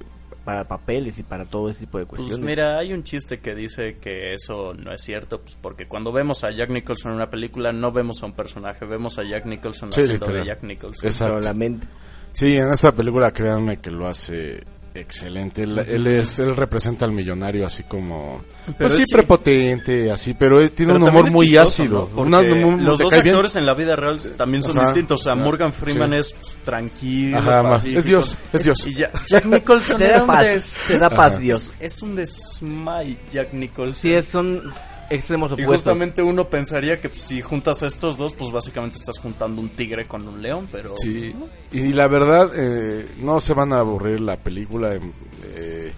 [0.45, 2.45] para papeles y para todo ese tipo de Pues cuestiones.
[2.45, 6.43] mira, hay un chiste que dice que eso no es cierto, pues porque cuando vemos
[6.43, 9.91] a Jack Nicholson en una película no vemos a un personaje, vemos a Jack Nicholson
[9.91, 10.45] Sí, haciendo de literal.
[10.45, 11.05] Jack Nicholson.
[11.07, 11.41] Exacto.
[11.41, 11.87] solamente.
[12.33, 14.63] Sí, en esta película créanme que lo hace
[14.99, 15.63] excelente.
[15.63, 18.43] Él, él es, él representa al millonario así como,
[18.77, 22.09] pues sí, prepotente, así, pero él tiene Pero un humor muy chistoso, ácido.
[22.15, 22.21] ¿no?
[22.21, 23.35] Una- un- los dos cae bien.
[23.35, 25.21] actores en la vida real también son Ajá, distintos.
[25.21, 26.15] O sea, Morgan Freeman sí.
[26.17, 27.99] es tranquilo, Ajá, pacífico.
[27.99, 28.87] es Dios, es Dios.
[28.87, 31.71] Y ya- Jack Nicholson Te da un paz, te da paz, Dios.
[31.79, 33.95] Es un desmay, Jack Nicholson.
[33.95, 34.61] Sí, es- son
[35.09, 35.75] extremos Y opuestos.
[35.77, 39.69] justamente uno pensaría que pues, si juntas a estos dos, pues básicamente estás juntando un
[39.69, 40.93] tigre con un león, pero...
[40.97, 41.33] Sí,
[41.71, 44.93] y la verdad, eh, no se van a aburrir la película.
[44.95, 45.11] em,
[45.45, 45.91] eh,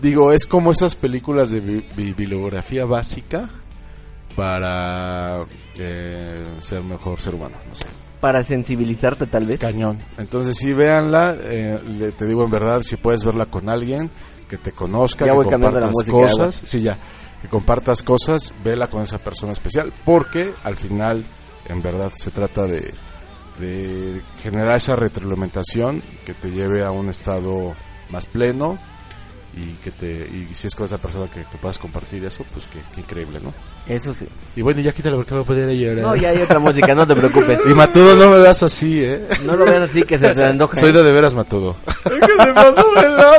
[0.00, 3.48] digo, es como esas películas de bi- bi- bibliografía básica
[4.36, 5.42] para
[5.78, 7.86] eh, ser mejor ser humano, no sé.
[8.20, 9.60] Para sensibilizarte, tal vez.
[9.60, 9.98] Cañón.
[10.18, 11.36] Entonces, sí, véanla.
[11.40, 14.10] eh, le- te digo en verdad, si puedes verla con alguien
[14.48, 16.62] que te conozca, Ya que voy la compartas música, cosas.
[16.64, 16.98] Sí, ya.
[17.44, 19.92] Que compartas cosas, vela con esa persona especial.
[20.06, 21.22] Porque al final,
[21.68, 22.94] en verdad, se trata de,
[23.58, 27.74] de generar esa retroalimentación que te lleve a un estado
[28.08, 28.78] más pleno.
[29.56, 32.66] Y que te y si es con esa persona que, que puedas compartir eso, pues
[32.66, 33.54] que, que increíble, ¿no?
[33.86, 34.26] Eso sí.
[34.56, 36.02] Y bueno, ya quítalo porque me voy a poder llorar.
[36.02, 37.60] No, ya hay otra música, no te preocupes.
[37.64, 39.24] Y Matudo, no me veas así, ¿eh?
[39.44, 40.74] No lo veas así que se te antoja.
[40.74, 41.76] Soy de de veras Matudo.
[42.02, 43.32] ¿Qué se pasó de la...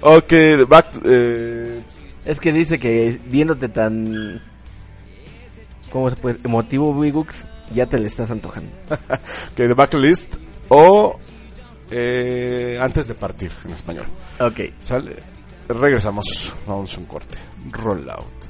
[0.00, 0.32] Ok,
[0.66, 1.71] back, eh,
[2.24, 4.40] Es que dice que viéndote tan...
[5.90, 6.38] ¿Cómo se puede?
[6.44, 8.70] Emotivo, Wigux, ya te le estás antojando.
[9.56, 10.36] que de backlist
[10.68, 11.18] o
[11.90, 14.06] eh, antes de partir en español.
[14.40, 14.60] Ok.
[14.78, 15.16] Sale.
[15.68, 16.54] Regresamos.
[16.66, 17.38] Vamos a un corte.
[17.70, 18.41] Roll out.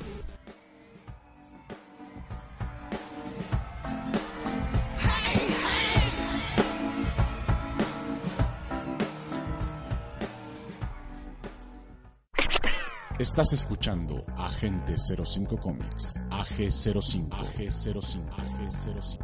[13.23, 19.19] Estás escuchando Agente 05 Comics, AG05, AG05, AG05.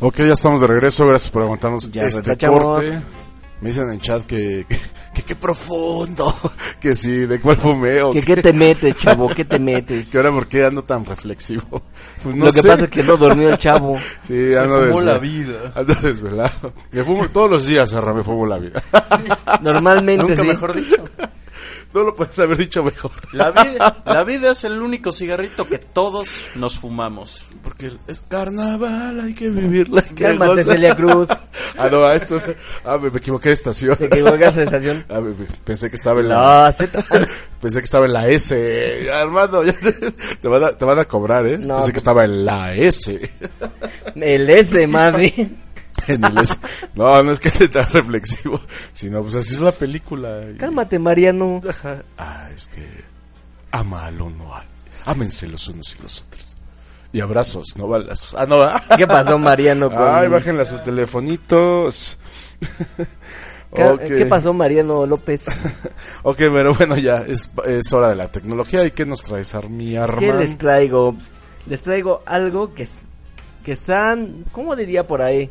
[0.00, 1.06] Ok, ya estamos de regreso.
[1.06, 2.98] Gracias por aguantarnos Ya este corte.
[3.60, 4.78] Me dicen en chat que, que
[5.30, 6.34] qué profundo.
[6.80, 8.10] Que sí, de cuál fumeo.
[8.12, 9.28] ¿Qué, ¿Qué te metes, chavo?
[9.28, 10.08] ¿Qué te metes?
[10.08, 11.82] Que ahora, ¿por qué ando tan reflexivo?
[12.22, 12.68] Pues no Lo que sé.
[12.68, 13.98] pasa es que no durmió el chavo.
[14.22, 15.72] Sí, Se ando fumó desve- la vida.
[15.74, 16.72] Ando desvelado.
[16.92, 18.82] Me fumo todos los días, Sarra, me fumo la vida.
[19.62, 20.48] Normalmente Nunca sí.
[20.48, 21.04] mejor dicho.
[21.92, 23.10] No lo puedes haber dicho mejor.
[23.32, 27.44] La vida, la vida es el único cigarrito que todos nos fumamos.
[27.64, 30.02] Porque es carnaval, hay que vivirla.
[30.06, 30.64] hay que Cálmate.
[30.64, 31.28] Celia Cruz.
[31.78, 32.38] Ah, no, a esto.
[32.84, 33.96] Ah, me, me equivoqué de estación.
[33.96, 35.04] Te equivocas de estación.
[35.08, 36.74] Ah, me- me- pensé que estaba en la.
[36.78, 37.26] No.
[37.60, 39.10] Pensé que estaba en la S.
[39.10, 41.56] Armando, ya te, te van a, te van a cobrar, ¿eh?
[41.58, 43.30] No, pensé que estaba en la S.
[44.14, 45.56] El S, más bien.
[46.94, 48.60] No, no es que esté tan reflexivo.
[48.92, 50.42] Sino, pues así es la película.
[50.52, 51.60] Y- Cálmate, Mariano.
[51.68, 52.02] Ajá.
[52.18, 52.84] Ah, es que.
[53.72, 54.50] Ama al uno.
[55.04, 56.56] Ámense los unos y los otros.
[57.12, 58.34] Y abrazos, no balazos.
[58.38, 58.82] Ah, no, va.
[58.96, 59.90] ¿Qué pasó, Mariano?
[59.94, 59.98] Con...
[60.00, 62.18] Ay, bájenle a sus telefonitos.
[63.72, 64.02] Ok.
[64.02, 65.42] ¿Qué pasó, Mariano López?
[66.22, 68.84] Ok, pero bueno, ya es, es hora de la tecnología.
[68.84, 71.16] ¿Y qué nos traes, Armi ¿Qué les traigo?
[71.66, 72.86] Les traigo algo que,
[73.64, 75.48] que están, ¿cómo diría por ahí?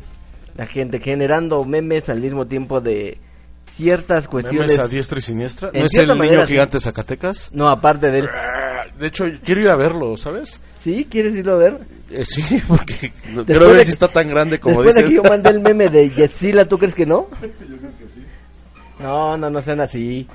[0.56, 3.18] La gente generando memes al mismo tiempo de
[3.76, 4.72] ciertas cuestiones.
[4.72, 5.70] ¿Memes a diestra y siniestra?
[5.72, 6.52] En ¿No es el cierta niño manera, sí.
[6.52, 7.50] gigante Zacatecas?
[7.52, 8.28] No, aparte de él.
[8.98, 10.60] De hecho, quiero ir a verlo, ¿sabes?
[10.82, 11.06] ¿Sí?
[11.10, 11.78] ¿Quieres irlo a ver?
[12.10, 13.12] Eh, sí, porque
[13.46, 15.16] quiero de ver que- si está tan grande como Después de dicen.
[15.22, 17.28] que yo mandé el meme de Yesila, ¿tú crees que no?
[19.00, 20.26] No, no, no sean así.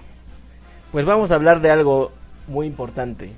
[0.92, 2.12] Pues vamos a hablar de algo
[2.48, 3.32] muy importante.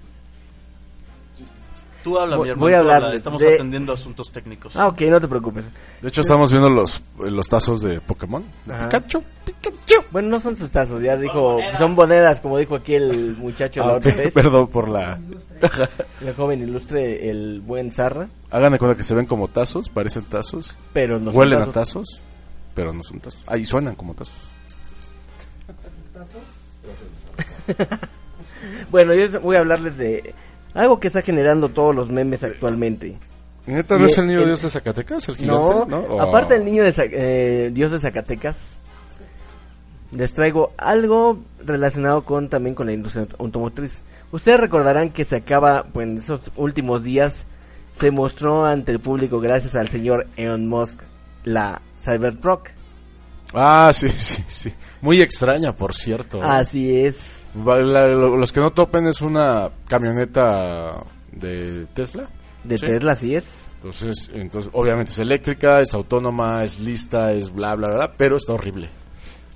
[2.07, 2.65] Tú habla, Voy- mi hermano.
[2.65, 3.15] voy a tú hablar habla.
[3.15, 4.77] Estamos de- atendiendo asuntos técnicos.
[4.77, 5.65] Ah, ok, no te preocupes.
[6.01, 8.45] De hecho, estamos viendo los, los tazos de Pokémon.
[8.65, 8.73] De.
[8.73, 10.03] Pikachu, Pikachu.
[10.11, 13.87] Bueno, no son sus tazos, ya dijo, son monedas, como dijo aquí el muchacho Ah,
[13.87, 15.19] la otra vez, Perdón por la...
[16.21, 20.23] el joven ilustre, el buen Zarra, Hagan de cuenta que se ven como tazos, parecen
[20.23, 20.77] tazos.
[20.93, 21.69] pero no son Huelen tazos.
[21.75, 22.21] a tazos,
[22.73, 23.43] pero no son tazos.
[23.47, 24.37] Ahí suenan como tazos.
[28.89, 30.33] Bueno, yo voy a hablarles de
[30.77, 33.17] algo que está generando todos los memes actualmente.
[33.65, 35.61] ¿Neta no es el niño el- Dios de Zacatecas, el gigante?
[35.61, 35.97] No, ¿no?
[36.09, 36.21] Oh.
[36.21, 38.55] aparte del niño de eh, Dios de Zacatecas,
[40.11, 44.03] les traigo algo relacionado con también con la industria automotriz.
[44.31, 47.45] Ustedes recordarán que se acaba, pues en esos últimos días
[47.93, 51.01] se mostró ante el público gracias al señor Elon Musk
[51.43, 52.69] la Cybertruck.
[53.53, 54.73] Ah, sí, sí, sí.
[55.01, 56.41] Muy extraña, por cierto.
[56.41, 57.36] Así es.
[57.55, 62.29] La- lo- los que no topen es una camioneta de Tesla.
[62.63, 62.85] De Sí.
[62.87, 63.47] Tesla, sí es.
[63.77, 68.53] Entonces, entonces, obviamente es eléctrica, es autónoma, es lista, es bla, bla, bla, pero está
[68.53, 68.89] horrible.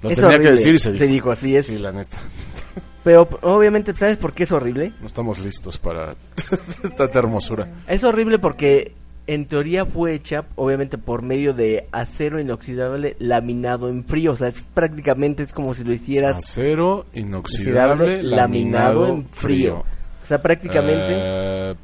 [0.01, 1.06] Lo Es tenía que decir y se dijo.
[1.06, 1.65] Se dijo, así es.
[1.67, 2.17] Sí, la neta.
[3.04, 4.93] Pero obviamente, ¿sabes por qué es horrible?
[5.01, 6.13] No estamos listos para
[6.97, 7.67] tanta hermosura.
[7.88, 8.93] Es horrible porque
[9.27, 14.31] en teoría fue hecha, obviamente, por medio de acero inoxidable laminado en frío.
[14.31, 19.84] O sea, es prácticamente es como si lo hicieras Acero inoxidable, laminado en frío.
[20.23, 21.05] O sea, prácticamente...
[21.10, 21.75] Eh,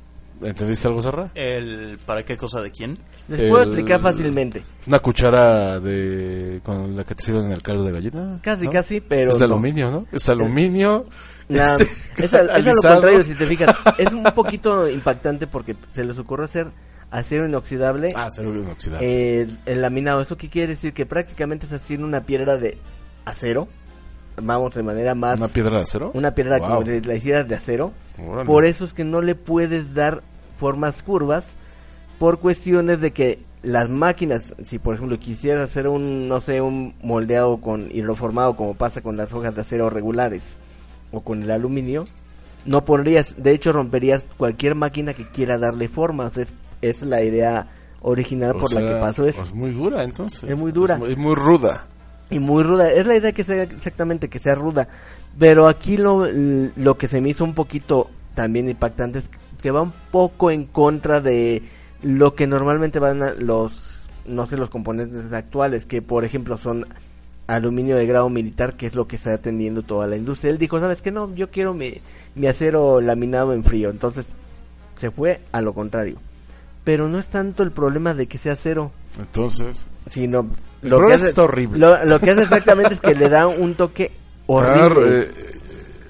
[0.42, 1.32] ¿Entendiste algo, Sarra?
[1.34, 2.96] El, ¿Para qué cosa de quién?
[3.28, 4.62] les puedo explicar fácilmente.
[4.86, 8.40] Una cuchara de con la que te sirven en el caldo de gallina.
[8.42, 8.72] Casi, ¿no?
[8.72, 9.32] casi, pero...
[9.32, 9.56] es de no.
[9.56, 10.06] aluminio, ¿no?
[10.12, 11.06] Es aluminio.
[11.50, 13.74] Nah, este, es, al- es a lo contrario, si te fijas.
[13.98, 16.68] Es un poquito impactante porque se les ocurre hacer
[17.12, 19.42] acero inoxidable Ah, acero inoxidable.
[19.42, 20.22] eh, el laminado.
[20.22, 20.94] ¿Eso qué quiere decir?
[20.94, 22.78] Que prácticamente se haciendo una piedra de
[23.26, 23.68] acero.
[24.40, 25.40] Vamos, de manera más...
[25.40, 26.12] ¿Una piedra de acero?
[26.14, 26.68] una piedra Wow.
[26.68, 27.92] como de, la hicieras de acero.
[28.24, 28.46] Órale.
[28.46, 30.22] Por eso es que no le puedes dar
[30.58, 31.46] formas curvas
[32.20, 36.94] por cuestiones de que las máquinas, si por ejemplo quisieras hacer un, no sé, un
[37.02, 40.44] moldeado con hidroformado como pasa con las hojas de acero regulares
[41.12, 42.06] o con el aluminio,
[42.66, 46.38] no podrías, de hecho romperías cualquier máquina que quiera darle formas.
[46.38, 47.68] Es, es la idea
[48.02, 49.42] original O por la que pasó eso.
[49.42, 50.50] Es muy dura, entonces.
[50.50, 50.96] Es muy dura.
[50.96, 51.86] Es muy, es muy ruda.
[52.30, 54.88] Y muy ruda, es la idea que sea exactamente que sea ruda.
[55.40, 59.30] Pero aquí lo, lo que se me hizo un poquito también impactante es
[59.62, 61.64] que va un poco en contra de
[62.02, 66.86] lo que normalmente van a los, no sé, los componentes actuales, que por ejemplo son
[67.48, 70.52] aluminio de grado militar, que es lo que está atendiendo toda la industria.
[70.52, 71.12] Él dijo, ¿sabes qué?
[71.12, 71.94] No, yo quiero mi,
[72.36, 73.90] mi acero laminado en frío.
[73.90, 74.28] Entonces
[74.96, 76.18] se fue a lo contrario.
[76.88, 80.50] Pero no es tanto el problema de que sea acero, Entonces, sino
[80.82, 81.80] El lo que es que hace, está horrible.
[81.80, 84.14] Lo, lo que hace exactamente es que le da un toque
[84.46, 84.80] horrible.
[84.80, 85.28] Claro, eh,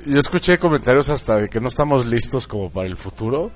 [0.05, 3.49] yo escuché comentarios hasta de que no estamos listos como para el futuro.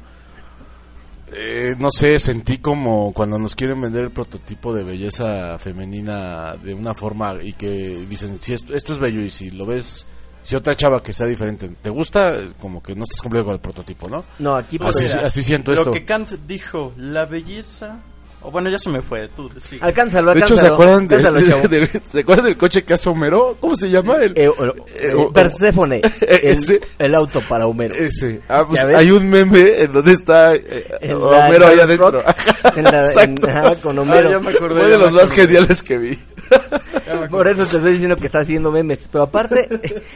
[1.31, 6.73] Eh, no sé, sentí como cuando nos quieren vender el prototipo de belleza femenina de
[6.73, 10.07] una forma y que dicen, si esto, esto es bello y si lo ves,
[10.41, 12.35] si otra chava que sea diferente, ¿te gusta?
[12.59, 14.23] Como que no estás cumpliendo con el prototipo, ¿no?
[14.39, 15.91] no, aquí por Así, así siento Lo esto.
[15.91, 17.99] que Kant dijo, la belleza...
[18.43, 19.77] O bueno, ya se me fue, tú sí.
[19.81, 21.67] alcánzalo, De hecho, ¿se alcánzalo, acuerdan, de- alcánzalo, chavo.
[21.67, 23.55] de- de- ¿se acuerdan del coche que hace Homero?
[23.59, 24.15] ¿Cómo se llama?
[24.17, 27.93] El, Eh, o- Eh, o- Perséfone, el, ese- el auto para Homero.
[27.93, 28.41] Ese.
[28.49, 30.63] Ah, pues hay un meme en donde está eh,
[31.01, 32.11] En la Homero ahí South adentro.
[32.11, 33.47] Rock, en la- en- Exacto.
[33.47, 34.27] ajá, con Homero.
[34.27, 35.41] Ah, ya me acordé, Fue de los más acordé.
[35.47, 36.19] geniales que vi.
[37.29, 39.07] Por eso te estoy diciendo que está haciendo memes.
[39.11, 39.69] Pero aparte,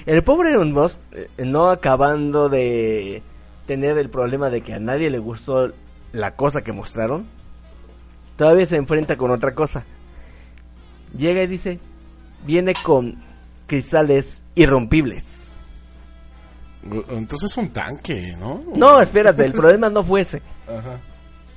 [0.06, 3.22] el pobre Elon Musk, eh, no acabando de
[3.68, 5.72] tener el problema de que a nadie le gustó
[6.12, 7.28] la cosa que mostraron,
[8.38, 9.86] todavía se enfrenta con otra cosa.
[11.17, 11.80] Llega y dice,
[12.45, 13.15] viene con
[13.67, 15.26] cristales irrompibles.
[17.10, 18.62] Entonces es un tanque, ¿no?
[18.76, 20.41] No, espérate, el problema no fue ese.
[20.67, 21.00] Ajá.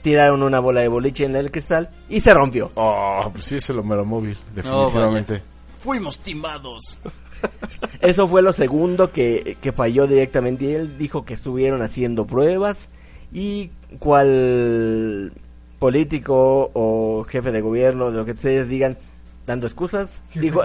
[0.02, 2.70] Tiraron una bola de boliche en el cristal y se rompió.
[2.76, 5.42] Oh, pues sí es el Homero móvil, definitivamente.
[5.78, 6.96] Fuimos timados.
[8.00, 10.66] Eso fue lo segundo que, que falló directamente.
[10.66, 12.88] Y él dijo que estuvieron haciendo pruebas
[13.32, 15.32] y cual
[15.78, 18.98] político o jefe de gobierno, de lo que ustedes digan,
[19.46, 20.60] dando excusas, dijo,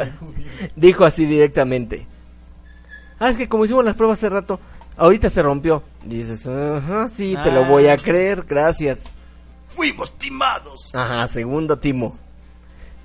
[0.76, 2.06] dijo así directamente.
[3.19, 4.60] Ah, es que como hicimos las pruebas hace rato,
[4.97, 5.84] ahorita se rompió.
[6.04, 7.69] Dices, ajá, sí, te lo Ah.
[7.69, 8.99] voy a creer, gracias.
[9.67, 10.91] Fuimos timados.
[10.93, 12.17] Ajá, segundo timo.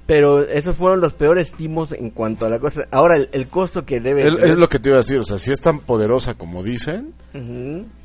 [0.09, 2.89] Pero esos fueron los peores timos en cuanto a la cosa.
[2.91, 4.27] Ahora, el, el costo que debe...
[4.27, 6.63] Es, es lo que te iba a decir, o sea, si es tan poderosa como
[6.63, 7.13] dicen,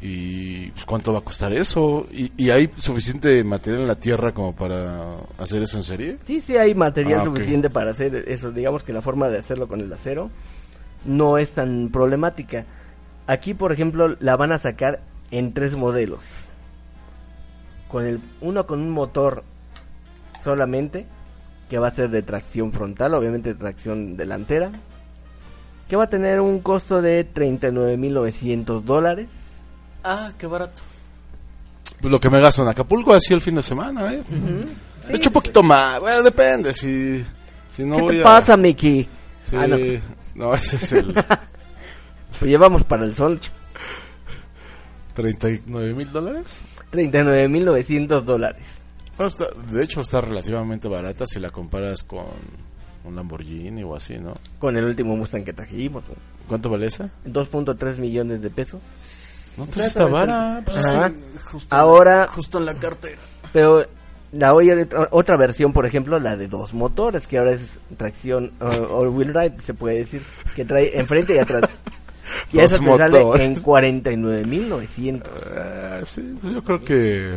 [0.02, 2.06] y pues, ¿cuánto va a costar eso?
[2.12, 6.18] ¿Y, y hay suficiente material en la Tierra como para hacer eso en serie?
[6.26, 8.52] Sí, sí hay material Ah, suficiente para hacer eso.
[8.52, 10.30] Digamos que la forma de hacerlo con el acero
[11.06, 12.66] no es tan problemática.
[13.28, 15.00] Aquí, por ejemplo, la van a sacar
[15.32, 16.20] en tres modelos.
[17.88, 19.46] Con el uno con un motor
[20.44, 21.06] solamente
[21.74, 24.70] que va a ser de tracción frontal, obviamente tracción delantera,
[25.90, 29.28] que va a tener un costo de 39.900 dólares.
[30.04, 30.84] Ah, qué barato.
[32.00, 34.22] Pues lo que me gasto en Acapulco así el fin de semana, ¿eh?
[35.08, 37.26] De hecho, un poquito más, bueno, depende, si,
[37.72, 39.08] si no ¿Qué voy te a- pasa, Mickey?
[39.50, 39.78] Sí, Ah, no.
[40.36, 40.54] no.
[40.54, 41.12] ese es el
[42.38, 43.40] Pues llevamos para el sol.
[45.16, 46.60] 39 mil dólares.
[46.92, 48.68] 39.900 dólares.
[49.20, 52.26] Está- de hecho, está relativamente barata si la comparas con
[53.06, 54.34] un Lamborghini o así, ¿no?
[54.60, 56.04] Con el último Mustang que trajimos.
[56.48, 57.10] ¿Cuánto vale esa?
[57.26, 58.82] 2.3 millones de pesos.
[59.58, 60.08] No, pues está.
[60.66, 61.46] Pues.
[61.52, 63.20] Justo Ahora, Justo en la cartera.
[63.52, 63.86] pero
[64.32, 68.52] la oye, otra- otra versión, por ejemplo, la de dos motores, que ahora es tracción
[68.60, 70.24] uh, all wheel drive, se puede decir,
[70.56, 71.70] que trae enfrente y atrás.
[72.54, 75.24] Y eso te sale en 49.900.
[75.56, 77.36] Eh, sí, pues yo creo que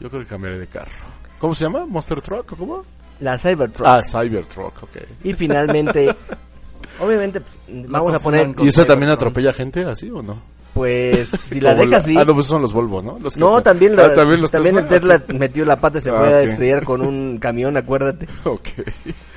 [0.00, 0.90] Yo creo que cambiaré de carro.
[1.38, 1.86] ¿Cómo se llama?
[1.86, 2.84] ¿Monster Truck o cómo?
[3.20, 3.86] La Cybertruck.
[3.86, 4.96] Ah, Cybertruck, ok.
[5.24, 6.14] Y finalmente,
[7.00, 10.36] obviamente, pues, vamos a poner, ¿Y esa también atropella gente así o no?
[10.72, 12.16] pues, si la dejas así.
[12.16, 13.18] Ah, no, pues son los Volvo, ¿no?
[13.18, 15.20] Los que- No, también, Ah, la- también los también el Tesla.
[15.36, 16.50] Metió la pata y se Ah, puede ok.
[16.50, 18.26] estrellar con un camión, acuérdate.
[18.44, 18.68] Ok.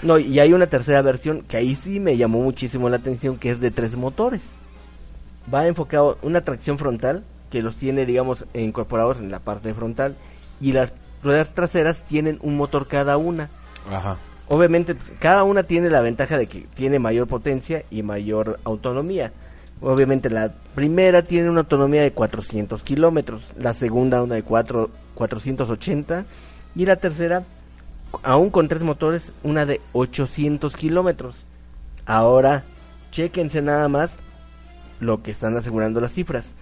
[0.04, 3.50] No, y hay una tercera versión que ahí sí me llamó muchísimo la atención, que
[3.52, 4.42] es de tres motores.
[5.54, 10.16] Va enfocado una tracción frontal, que los tiene, digamos, incorporados en la parte frontal,
[10.64, 13.50] y las ruedas traseras tienen un motor cada una.
[13.92, 14.18] Ajá.
[14.48, 19.34] Obviamente, cada una tiene la ventaja de que tiene mayor potencia y mayor autonomía.
[19.82, 26.26] Obviamente, la primera tiene una autonomía de 400 kilómetros, la segunda una de 4, 480
[26.76, 27.44] y la tercera,
[28.22, 31.46] aún con tres motores, una de 800 kilómetros.
[32.06, 32.64] Ahora,
[33.12, 34.12] chequense nada más
[35.02, 36.54] lo que están asegurando las cifras.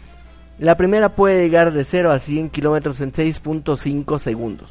[0.62, 4.70] La primera puede llegar de 0 a 100 kilómetros en 6.5 segundos.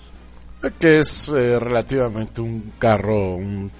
[0.79, 3.71] Que es eh, relativamente un carro, un,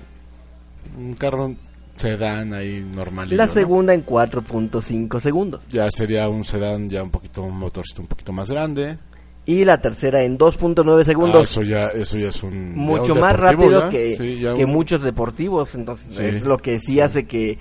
[0.99, 1.55] un carro
[1.97, 3.37] sedán ahí normalito.
[3.37, 3.53] La ¿no?
[3.53, 5.63] segunda en 4.5 segundos.
[5.69, 8.99] Ya sería un sedán ya un poquito, un motorcito un poquito más grande.
[9.47, 11.43] Y la tercera en 2.9 Ah, segundos.
[11.51, 12.75] eso ya, eso ya es un...
[12.75, 13.91] mucho un más rápido ¿no?
[13.91, 15.75] que, Sí, ya que un- muchos deportivos.
[15.75, 16.25] Entonces Sí.
[16.25, 17.59] es lo que sí hace que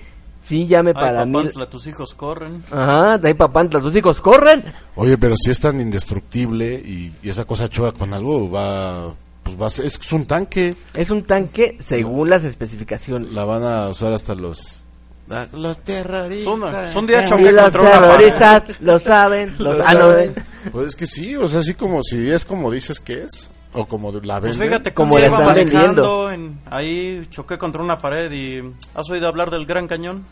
[0.50, 1.32] sí llame Ay, para mí.
[1.32, 2.64] papantla, tus hijos corren.
[2.72, 4.64] Ajá, de ahí papantla, tus hijos corren.
[4.96, 9.14] Oye, pero si es tan indestructible y, y esa cosa choca con algo, va...
[9.42, 10.74] Pues va a ser- es, es un tanque.
[10.92, 13.32] Es un tanque según las especificaciones.
[13.32, 14.84] La van a usar hasta los...
[15.28, 16.44] la- Los terroristas.
[16.44, 16.60] Son,
[16.92, 18.08] son Y choqué los contra una pared.
[18.34, 20.34] terroristas lo saben, los Lo no, saben.
[20.72, 23.86] Pues es que sí, o sea, así como si es como dices que es, o
[23.86, 24.68] como la Pues venden.
[24.68, 26.30] fíjate Como cómo la iba están manejando.
[26.30, 28.62] En, ahí choqué contra una pared y...
[28.94, 30.26] ¿Has oído hablar del Gran Cañón?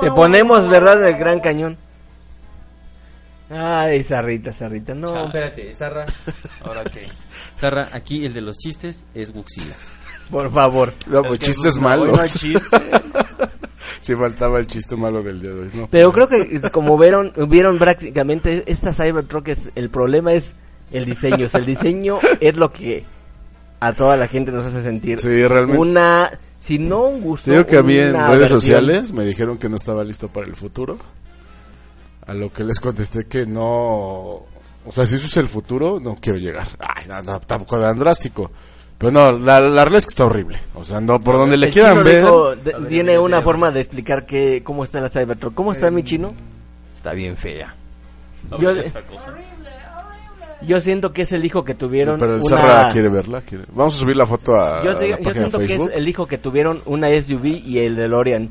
[0.00, 1.06] Te ponemos, ¿verdad?
[1.06, 1.76] El Gran Cañón.
[3.50, 5.08] Ay, Sarrita, Sarrita, no.
[5.12, 5.26] Chale.
[5.26, 6.06] Espérate, Zarra.
[6.64, 7.08] Ahora que...
[7.56, 9.74] Zarra, aquí el de los chistes es Wuxila.
[10.30, 10.92] Por favor.
[11.06, 12.08] No, pues chistes no, malos.
[12.08, 12.76] no hay chiste.
[14.00, 15.88] sí faltaba el chiste malo del día de hoy, ¿no?
[15.90, 20.54] Pero creo que como vieron, vieron prácticamente esta Cybertruck es el problema es
[20.92, 23.04] el diseño, o sea, el diseño es lo que
[23.80, 25.78] a toda la gente nos hace sentir Sí, realmente.
[25.78, 26.30] una
[26.60, 29.68] si no un gusto, Te digo que a mí en redes sociales me dijeron que
[29.68, 30.98] no estaba listo para el futuro.
[32.26, 33.64] A lo que les contesté que no.
[34.84, 36.66] O sea, si eso es el futuro, no quiero llegar.
[36.78, 38.50] Ay, no, no, tampoco tan drástico.
[38.98, 40.58] Pero no, la, la realidad es que está horrible.
[40.74, 42.22] O sea, no, por donde le quieran chino ver.
[42.22, 45.54] dijo, de- tiene una forma de explicar que cómo está la Cybertruck.
[45.54, 46.28] ¿Cómo está mi chino?
[46.96, 47.74] Está bien fea.
[48.58, 49.34] Yo, Esa cosa.
[50.62, 53.40] Yo siento que es el hijo que tuvieron Pero el una quiere verla.
[53.42, 55.58] quiere- Vamos a subir la foto a, yo, a digo- la yo página de siento
[55.58, 55.90] que es Facebook.
[55.94, 58.50] el hijo que tuvieron una SUV y el DeLorean.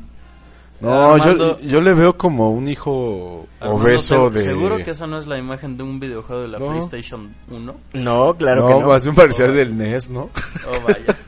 [0.80, 4.44] No, Armando- yo, yo le veo como un hijo Armando, obeso ¿se- de.
[4.44, 6.68] ¿Seguro que esa no es la imagen de un videojuego de la No.
[6.68, 7.74] PlayStation 1?
[7.94, 8.88] No, claro no, que no.
[8.88, 10.20] más bien parecía del NES, ¿no?
[10.68, 11.16] Oh, vaya.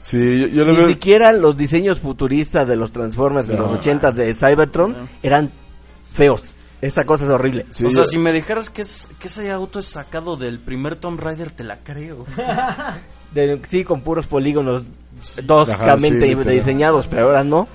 [0.00, 0.88] Sí, yo, yo le Ni veo.
[0.88, 5.50] siquiera los diseños futuristas de los Transformers de los 80 de Cybertron eran
[6.14, 6.54] feos.
[6.80, 7.66] Esa cosa es horrible.
[7.70, 10.58] sí, o sea, yo- si me dijeras que, es, que ese auto es sacado del
[10.60, 12.24] primer Tomb Raider, te la creo.
[13.32, 14.82] De- sí, con puros polígonos
[15.46, 17.66] toscamente sí, diseñados, pero ahora no.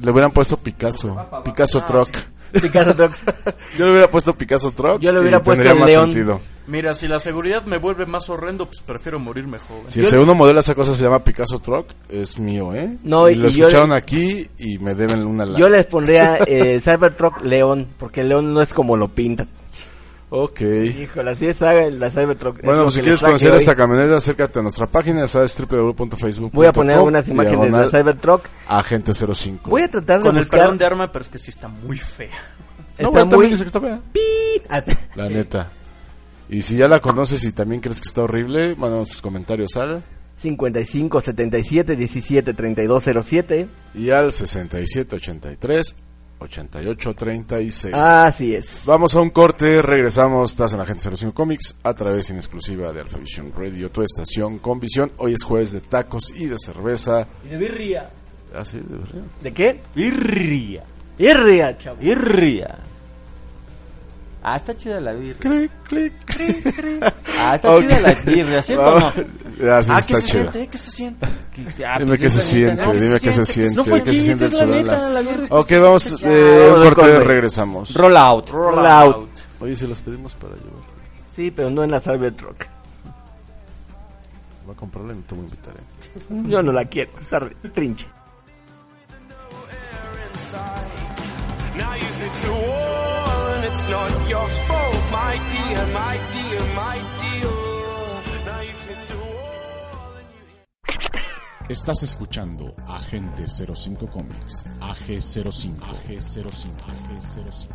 [0.00, 1.16] Le hubieran puesto Picasso.
[1.44, 2.08] Picasso Truck.
[2.52, 3.12] Picasso Truck.
[3.78, 5.00] Yo le hubiera puesto Picasso Truck.
[5.00, 6.12] Yo le hubiera y puesto tendría el más león.
[6.12, 6.40] sentido.
[6.66, 9.84] Mira, si la seguridad me vuelve más horrendo, pues prefiero morirme joven.
[9.86, 12.98] Si el segundo modelo de esa cosa se llama Picasso Truck, es mío, ¿eh?
[13.04, 15.58] No, y, y- lo y yo- escucharon aquí y me deben una lana.
[15.58, 19.48] Yo les pondría eh, Cybertruck León, porque León no es como lo pintan.
[20.30, 20.60] Ok.
[20.60, 22.62] Híjole, así es la Cybertruck.
[22.62, 23.58] Bueno, pues si quieres conocer hoy.
[23.58, 26.50] esta camioneta, acércate a nuestra página, ya sabes, www.facebook.com.
[26.52, 28.44] Voy a poner algunas imágenes de la Cybertruck.
[28.66, 29.70] Agente 05.
[29.70, 30.60] Voy a tratar de Con el buscar...
[30.60, 32.28] perdón de arma, pero es que sí está muy fea.
[32.98, 33.30] No, está bueno, muy...
[33.30, 34.00] también dice que está fea.
[34.68, 34.82] Ah,
[35.14, 35.70] La neta.
[36.50, 40.02] Y si ya la conoces y también crees que está horrible, mándanos tus comentarios al
[40.36, 43.68] 55 77 17 32 07.
[43.94, 45.94] y al 67 83
[46.40, 47.94] 88 36.
[47.94, 48.82] Así es.
[48.86, 53.00] Vamos a un corte, regresamos, estás en Agente 05 Comics a través en exclusiva de
[53.00, 55.10] Alphavision Radio, tu estación con visión.
[55.18, 57.26] Hoy es jueves de tacos y de cerveza.
[57.44, 58.10] Y de birria.
[58.54, 59.22] Ah, sí, de verdad.
[59.42, 59.80] ¿De qué?
[59.94, 60.84] Birria.
[61.18, 61.96] Irria, chavo.
[62.00, 62.78] Birria.
[64.42, 65.36] Ah, está chida la birria.
[65.40, 67.12] Clic, clic, clic.
[67.38, 67.80] Ah, está Ok.
[67.82, 69.12] chida la birria, ¿cierto o no?
[69.60, 70.52] Ah, sí, ah, está ¿qué se chida.
[70.52, 70.68] siente?
[70.68, 71.26] ¿Qué se siente?
[71.86, 72.86] Ah, Dime pues qué se siente.
[72.86, 75.46] No, dime qué se siente, No qué se siente el sudor.
[75.50, 77.20] Ok, vamos, eh, un corte, corte.
[77.24, 77.94] regresamos.
[77.94, 78.48] Roll out.
[78.50, 79.28] Roll out.
[79.60, 80.82] Oye, si los pedimos para llevar,
[81.34, 82.66] Sí, pero no en la Cybertruck.
[84.66, 85.74] voy a comprarla y no te voy a invitar.
[85.74, 86.42] ¿eh?
[86.48, 87.10] Yo no la quiero.
[87.20, 88.06] Está trinche.
[101.68, 107.68] Estás escuchando Agente 05 Comics, AG05, AG05, AG05.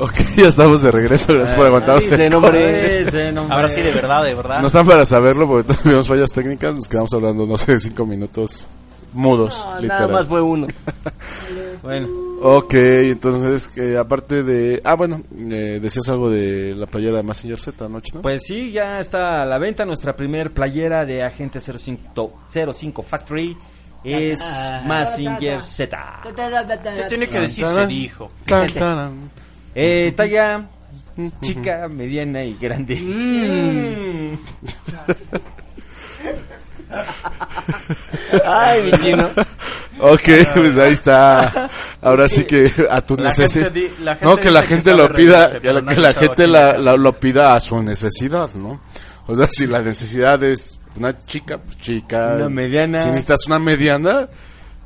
[0.00, 1.34] Ok, ya estamos de regreso.
[1.34, 2.16] Gracias por aguantarse.
[2.16, 3.00] Dice, no, hombre.
[3.08, 3.54] Ese nombre.
[3.54, 4.60] Ahora sí, de verdad, de verdad.
[4.60, 6.74] No están para saberlo porque tuvimos fallas técnicas.
[6.74, 8.64] Nos quedamos hablando, no sé, cinco minutos
[9.12, 10.00] mudos, No, literal.
[10.02, 10.66] nada más fue uno.
[11.82, 12.08] Bueno,
[12.40, 14.80] Ok, entonces, eh, aparte de...
[14.84, 18.22] Ah, bueno, eh, decías algo de la playera de Massinger Z, ¿no, Chino?
[18.22, 23.56] pues sí, ya está a la venta nuestra primer playera de Agente 05, 05 Factory.
[24.04, 24.40] Es
[24.86, 26.20] Massinger Z.
[26.94, 28.30] Se tiene que decir, se dijo.
[29.74, 30.68] Eh, talla
[31.40, 32.96] chica, mediana y grande.
[32.96, 34.38] Mm.
[38.44, 39.28] Ay, mi chino.
[40.00, 41.68] Ok, pues ahí está.
[42.00, 43.72] Ahora sí que a tu necesidad.
[44.22, 46.96] No, que la que gente lo pida, reírse, que la, que la gente a la,
[46.96, 48.80] lo pida a su necesidad, ¿no?
[49.26, 52.34] O sea, si la necesidad es una chica, pues chica.
[52.36, 52.98] Una mediana.
[53.00, 54.28] Si necesitas una mediana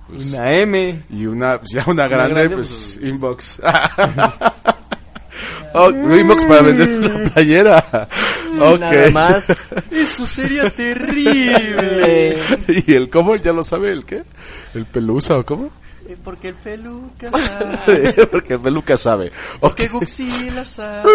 [0.08, 1.02] Una M.
[1.10, 3.60] y una, pues ya una grande, grande, pues inbox.
[5.74, 5.90] Oh,
[6.48, 8.08] para vender la playera.
[8.60, 8.80] Ok.
[8.80, 9.44] Nada más.
[9.90, 12.38] Eso sería terrible.
[12.86, 13.36] ¿Y el cómo?
[13.36, 14.22] ¿Ya lo sabe el qué?
[14.74, 15.70] ¿El pelusa o cómo?
[16.24, 17.30] Porque el peluca
[17.86, 18.26] sabe.
[18.26, 19.32] Porque el peluca sabe.
[19.60, 21.08] Porque Guxila sabe.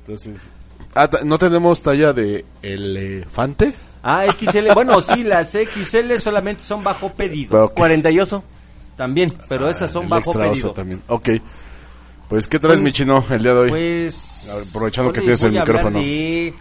[0.00, 0.50] Entonces,
[0.94, 3.74] ah, ¿no tenemos talla de elefante?
[4.02, 4.72] Ah, XL.
[4.74, 7.50] Bueno, sí, las XL solamente son bajo pedido.
[7.50, 7.74] Pero, ok.
[7.74, 8.44] 48.
[8.96, 10.72] También, pero esas son El bajo extra oso pedido.
[10.72, 11.02] también.
[11.08, 11.28] Ok.
[12.32, 12.84] Pues, ¿qué traes, Mm.
[12.84, 13.68] mi chino, el día de hoy?
[13.68, 14.50] Pues.
[14.70, 15.98] Aprovechando que tienes el micrófono.
[15.98, 16.54] de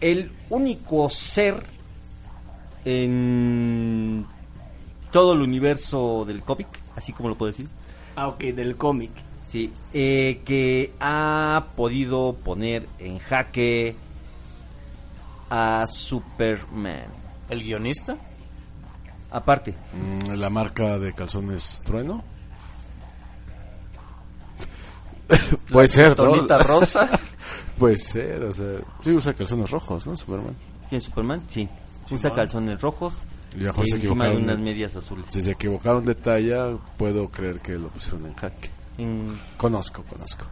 [0.00, 1.62] el único ser
[2.84, 4.26] en
[5.12, 7.68] todo el universo del cómic, así como lo puedo decir.
[8.16, 9.12] Ah, ok, del cómic.
[9.46, 13.94] Sí, eh, que ha podido poner en jaque
[15.48, 17.04] a Superman.
[17.48, 18.16] ¿El guionista?
[19.30, 22.24] Aparte, Mm, la marca de calzones trueno.
[25.72, 26.14] Puede ser, ¿no?
[26.14, 27.08] Tonita rosa.
[27.78, 28.66] Puede ser, o sea,
[29.00, 30.16] sí usa calzones rojos, ¿no?
[30.16, 30.54] Superman.
[30.88, 31.42] ¿quién es Superman?
[31.48, 31.68] Sí.
[32.10, 33.14] Usa calzones rojos
[33.58, 34.42] Y mejor se encima de equivocaron.
[34.44, 35.24] unas medias azules.
[35.28, 38.70] Si se equivocaron de talla, puedo creer que lo pusieron en jaque.
[38.98, 40.44] En- Conozco, conozco.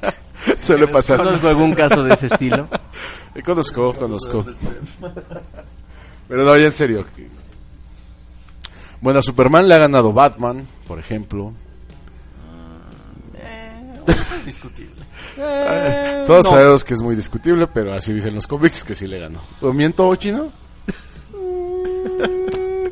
[0.60, 1.16] Suele pasar.
[1.18, 2.68] ¿Conozco algún caso de ese estilo?
[3.34, 4.44] Eh, Conozco, conozco.
[6.28, 7.04] Pero no, ya en serio.
[9.00, 11.52] Bueno, a Superman le ha ganado Batman, por ejemplo.
[14.06, 14.94] Es discutible.
[15.42, 16.50] Eh, Todos no.
[16.50, 19.40] sabemos que es muy discutible, pero así dicen los cómics que sí le ganó.
[19.60, 20.52] ¿O miento, chino?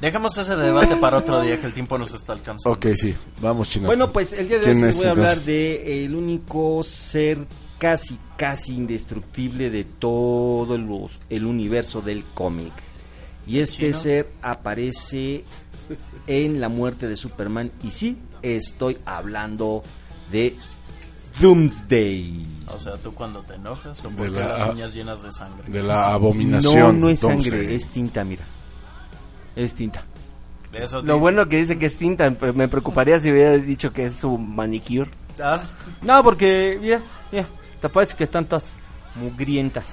[0.00, 2.76] Dejemos ese debate para otro día que el tiempo nos está alcanzando.
[2.76, 3.14] Ok, sí.
[3.40, 3.86] Vamos, chino.
[3.86, 5.46] Bueno, pues el día de hoy ¿Quién sí es, voy a hablar entonces?
[5.46, 7.38] de el único ser
[7.78, 12.72] casi, casi indestructible de todo los, el universo del cómic.
[13.46, 13.96] Y este ¿Chino?
[13.98, 15.44] ser aparece
[16.26, 17.72] en la muerte de Superman.
[17.82, 18.18] Y sí,
[18.54, 19.82] estoy hablando
[20.30, 20.56] de
[21.40, 22.46] Doomsday.
[22.68, 25.68] O sea, tú cuando te enojas o porque la- las uñas llenas de sangre.
[25.70, 26.78] De la abominación.
[26.78, 27.50] No, no es Doomsday.
[27.50, 28.44] sangre, es tinta, mira.
[29.54, 30.04] Es tinta.
[30.72, 33.92] De eso Lo bueno que dice que es tinta, pero me preocuparía si hubiera dicho
[33.92, 35.10] que es su manicure.
[35.42, 35.62] Ah,
[36.02, 37.46] No, porque, mira, mira,
[37.80, 38.64] te parece que están todas
[39.14, 39.88] mugrientas.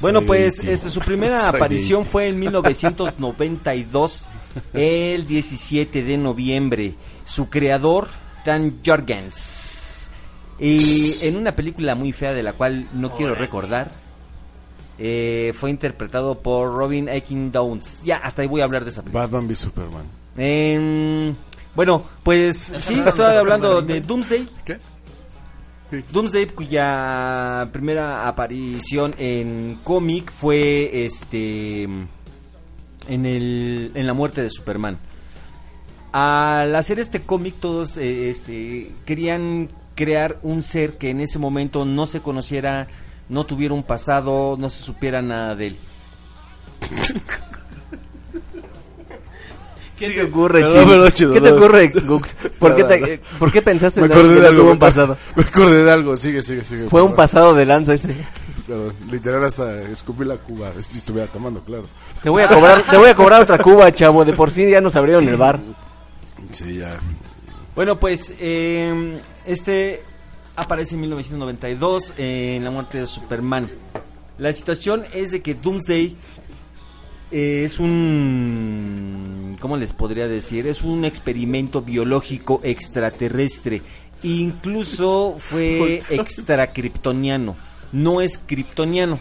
[0.00, 4.26] Bueno, pues este, su primera aparición fue en 1992,
[4.74, 6.94] el 17 de noviembre.
[7.24, 8.08] Su creador,
[8.44, 10.08] Dan Jorgens.
[10.58, 13.92] Y en una película muy fea de la cual no quiero recordar,
[14.98, 17.98] eh, fue interpretado por Robin Aiken Downs.
[18.04, 19.24] Ya, hasta ahí voy a hablar de esa película.
[19.24, 20.06] Batman v Superman.
[20.38, 21.34] Em,
[21.74, 24.48] bueno, pues sí, estoy hablando de Doomsday.
[24.64, 24.78] ¿Qué?
[25.90, 34.98] Doomsday, cuya primera aparición en cómic fue este en el en la muerte de Superman.
[36.12, 41.84] Al hacer este cómic todos eh, este querían crear un ser que en ese momento
[41.84, 42.88] no se conociera,
[43.28, 45.76] no tuviera un pasado, no se supiera nada de él.
[49.98, 52.34] ¿Qué te ocurre, Perdón, ¿Qué te ocurre, Gux?
[52.58, 54.58] ¿Por qué, te- eh, ¿Por qué pensaste Me en acordé que de algo.
[54.60, 55.16] tuvo me un pasado?
[55.36, 56.16] Me acordé de algo.
[56.16, 56.88] Sigue, sigue, sigue.
[56.90, 58.14] Fue un pasado de lanza ese.
[58.66, 58.92] Perdón.
[59.10, 60.72] Literal hasta escupí la cuba.
[60.82, 61.84] Si estuviera tomando, claro.
[62.22, 64.24] Te voy a cobrar, te voy a cobrar otra cuba, chavo.
[64.24, 65.58] De por sí ya nos abrieron el bar.
[66.50, 66.98] Sí, ya.
[67.74, 70.02] Bueno, pues eh, este
[70.56, 73.70] aparece en 1992 en la muerte de Superman.
[74.38, 76.16] La situación es de que Doomsday
[77.30, 79.45] eh, es un...
[79.60, 80.66] ¿Cómo les podría decir?
[80.66, 83.82] Es un experimento biológico extraterrestre.
[84.22, 87.56] Incluso fue extracriptoniano.
[87.92, 89.18] No es kryptoniano.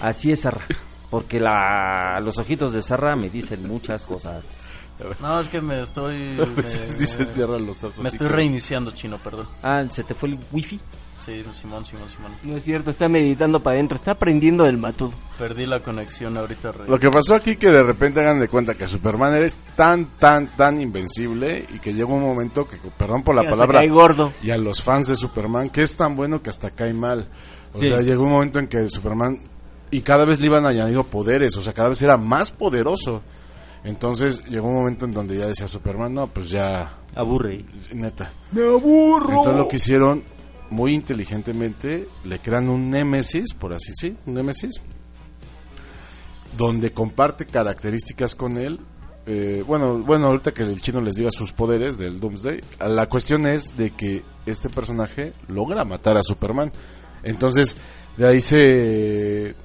[0.00, 0.66] Así es, Sarra.
[1.10, 4.44] Porque la, los ojitos de Sarra me dicen muchas cosas.
[5.20, 6.16] No, es que me estoy.
[6.40, 7.98] A me, veces dice, cierra los ojos.
[7.98, 9.46] me estoy reiniciando, chino, perdón.
[9.62, 10.80] Ah, ¿se te fue el wifi?
[11.26, 12.30] Sí, Simón, Simón, Simón.
[12.44, 15.10] No es cierto, está meditando para adentro, está aprendiendo del matudo.
[15.36, 16.70] Perdí la conexión ahorita.
[16.70, 16.88] Rey.
[16.88, 20.46] Lo que pasó aquí que de repente hagan de cuenta que Superman eres tan, tan,
[20.56, 24.32] tan invencible y que llega un momento que, perdón por la palabra, cae gordo.
[24.40, 27.26] y a los fans de Superman, que es tan bueno que hasta cae mal.
[27.74, 27.88] O Sí.
[27.88, 29.36] sea, llegó un momento en que Superman,
[29.90, 33.20] y cada vez le iban añadiendo poderes, o sea, cada vez era más poderoso.
[33.82, 37.64] Entonces llegó un momento en donde ya decía Superman, no, pues ya, Aburre.
[37.92, 38.30] neta.
[38.52, 39.28] Me aburro.
[39.38, 40.22] Entonces lo que hicieron
[40.70, 44.80] muy inteligentemente, le crean un Némesis, por así sí, un Némesis,
[46.56, 48.80] donde comparte características con él.
[49.26, 53.46] Eh, bueno, bueno, ahorita que el chino les diga sus poderes del Doomsday, la cuestión
[53.46, 56.72] es de que este personaje logra matar a Superman.
[57.22, 57.76] Entonces,
[58.16, 59.56] de ahí se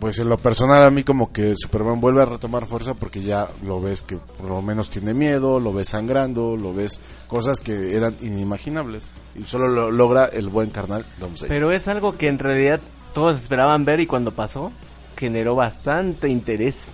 [0.00, 3.48] pues en lo personal a mí como que Superman vuelve a retomar fuerza porque ya
[3.62, 7.94] lo ves que por lo menos tiene miedo, lo ves sangrando, lo ves cosas que
[7.94, 11.04] eran inimaginables y solo lo logra el buen carnal.
[11.46, 12.80] Pero es algo que en realidad
[13.12, 14.72] todos esperaban ver y cuando pasó
[15.16, 16.90] generó bastante interés.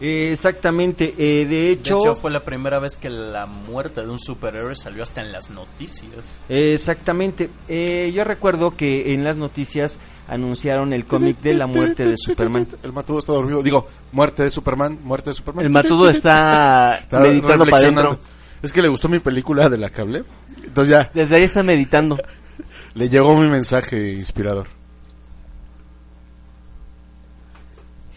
[0.00, 1.14] Eh, exactamente.
[1.18, 4.74] eh, de De hecho, hecho, fue la primera vez que la muerte de un superhéroe
[4.76, 6.38] salió hasta en las noticias.
[6.48, 7.50] exactamente.
[7.68, 12.68] Eh, yo recuerdo que en las noticias anunciaron el cómic de la muerte de Superman.
[12.82, 13.62] El matudo está dormido.
[13.62, 15.64] Digo, muerte de Superman, muerte de Superman.
[15.64, 18.00] El matudo está, Está meditando para reflexionando.
[18.10, 18.28] adentro.
[18.62, 20.24] Es que le gustó mi película de la cable.
[20.64, 22.18] Entonces ya Desde ahí está meditando.
[22.94, 24.66] le llegó mi mensaje inspirador.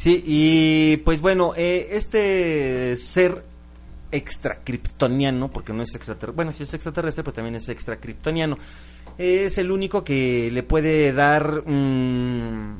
[0.01, 3.43] Sí, y pues bueno, eh, este ser
[4.11, 8.57] extracriptoniano, porque no es extraterrestre, bueno, sí es extraterrestre, pero también es extracriptoniano,
[9.17, 12.75] es el único que le puede dar mm,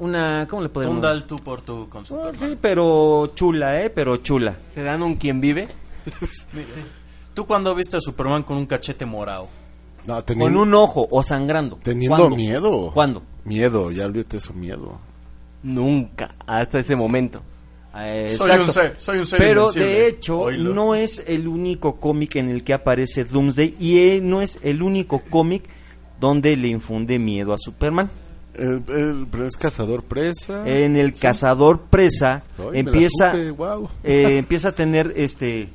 [0.00, 0.94] una, ¿cómo le podemos?
[0.96, 2.38] Tundal tú por tú con Ah, Superman.
[2.38, 3.90] sí, pero chula, ¿eh?
[3.90, 4.56] Pero chula.
[4.74, 5.68] Se dan un quien vive.
[7.34, 9.46] ¿Tú cuando viste a Superman con un cachete morado?
[10.06, 11.78] No, Con teniendo, un ojo o sangrando.
[11.82, 12.36] teniendo ¿Cuándo?
[12.36, 12.90] miedo.
[12.92, 13.22] ¿Cuándo?
[13.44, 14.98] Miedo, ya olvídate eso, miedo.
[15.62, 17.42] Nunca, hasta ese momento.
[17.96, 19.86] Eh, Soy un ser- soy un ser Pero invencible.
[19.88, 24.40] de hecho, no es el único cómic en el que aparece Doomsday y eh, no
[24.42, 25.64] es el único cómic
[26.20, 28.10] donde le infunde miedo a Superman.
[28.54, 30.62] El, el- pero es cazador presa.
[30.68, 33.32] En el cazador presa Ay, empieza
[34.04, 35.68] eh, empieza a tener este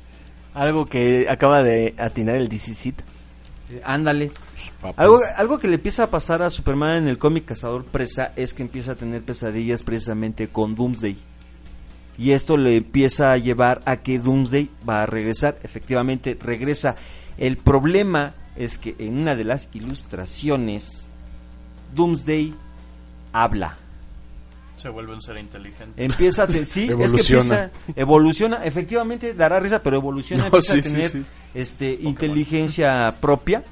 [0.54, 2.72] Algo que acaba de atinar el DC
[3.70, 4.30] eh, ándale
[4.96, 8.52] Algo, algo que le empieza a pasar a Superman en el cómic Cazador Presa es
[8.54, 11.16] que empieza a tener pesadillas precisamente con Doomsday.
[12.18, 15.58] Y esto le empieza a llevar a que Doomsday va a regresar.
[15.64, 16.94] Efectivamente, regresa.
[17.38, 21.08] El problema es que en una de las ilustraciones,
[21.94, 22.54] Doomsday
[23.32, 23.76] habla.
[24.76, 26.04] Se vuelve un ser inteligente.
[26.04, 27.42] Empieza a te- sí, Evoluciona.
[27.64, 31.08] es que empieza, evoluciona, efectivamente dará risa, pero evoluciona, No, empieza sí, a sí, tener
[31.08, 31.24] sí.
[31.54, 33.64] este inteligencia propia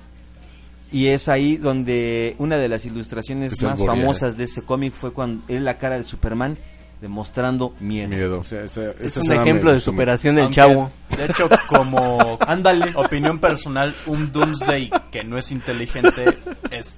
[0.92, 5.12] y es ahí donde una de las ilustraciones Es más famosas de ese cómic fue
[5.12, 6.56] cuando es la cara de Superman
[7.00, 8.08] demostrando miedo.
[8.08, 8.38] Miedo.
[8.40, 10.90] O sea, esa- Es un me ejemplo de superación del chavo.
[11.16, 12.92] De hecho, como Ándale.
[12.94, 16.24] opinión personal, un Doomsday que no es inteligente
[16.70, 16.94] es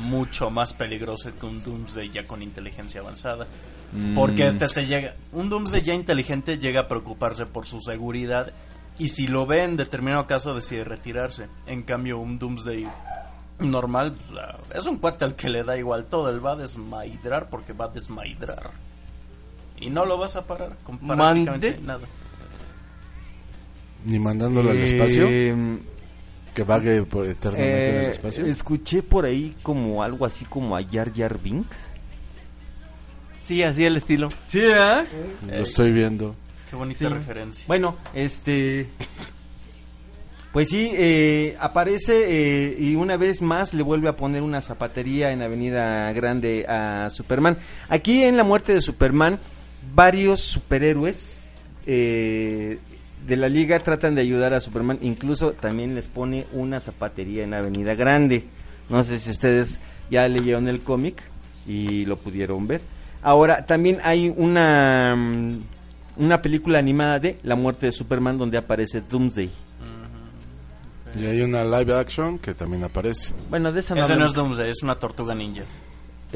[0.00, 3.46] mucho más peligroso que un Doomsday ya con inteligencia avanzada.
[3.92, 4.14] Mm.
[4.16, 8.52] Porque este se llega, un Doomsday ya inteligente llega a preocuparse por su seguridad
[8.98, 11.46] y si lo ve en determinado caso decide retirarse.
[11.68, 12.88] En cambio, un Doomsday
[13.58, 14.40] normal pues,
[14.74, 17.86] es un cuate al que le da igual todo, él va a desmaidrar porque va
[17.86, 18.70] a desmaidrar.
[19.80, 21.78] Y no lo vas a parar con prácticamente Mande.
[21.82, 22.06] nada.
[24.04, 25.26] Ni mandándolo al espacio.
[25.28, 25.78] Eh,
[26.54, 28.46] Que vague por eternamente en eh, el espacio.
[28.46, 31.78] escuché por ahí como algo así como a Jar Jar Binks.
[33.40, 34.28] Sí, así el estilo.
[34.46, 35.04] Sí, ¿eh?
[35.46, 36.34] Lo estoy viendo.
[36.70, 37.06] Qué bonita Sí.
[37.08, 37.64] referencia.
[37.66, 38.88] Bueno, este.
[40.54, 45.32] Pues sí, eh, aparece eh, y una vez más le vuelve a poner una zapatería
[45.32, 47.58] en Avenida Grande a Superman.
[47.88, 49.40] Aquí en la muerte de Superman,
[49.96, 51.50] varios superhéroes
[51.86, 52.78] eh,
[53.26, 55.00] de la liga tratan de ayudar a Superman.
[55.02, 58.44] Incluso también les pone una zapatería en Avenida Grande.
[58.88, 61.20] No sé si ustedes ya leyeron el cómic
[61.66, 62.80] y lo pudieron ver.
[63.22, 65.62] Ahora, también hay una, mm,
[66.18, 69.63] una película animada de La muerte de Superman donde aparece Doomsday.
[71.16, 73.32] Y hay una live action que también aparece.
[73.50, 74.30] Bueno, de esa no Ese no hablamos.
[74.32, 75.62] es Doomsday, es una tortuga ninja.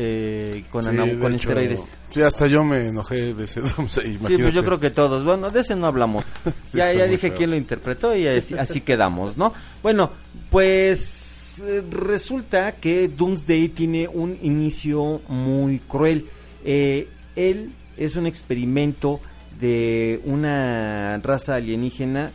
[0.01, 1.81] eh, con, Sí, ana- de con hecho, esteroides.
[2.11, 4.43] Sí, hasta yo me enojé de ese Doomsday, Sí, imagínate.
[4.45, 5.24] pues yo creo que todos.
[5.24, 6.24] Bueno, de ese no hablamos.
[6.64, 7.35] Sí, ya ya dije feo.
[7.37, 9.53] quién lo interpretó y así, así quedamos, ¿no?
[9.83, 10.12] Bueno,
[10.51, 16.26] pues eh, resulta que Doomsday tiene un inicio muy cruel.
[16.64, 19.20] Eh, él es un experimento
[19.61, 22.31] de una raza alienígena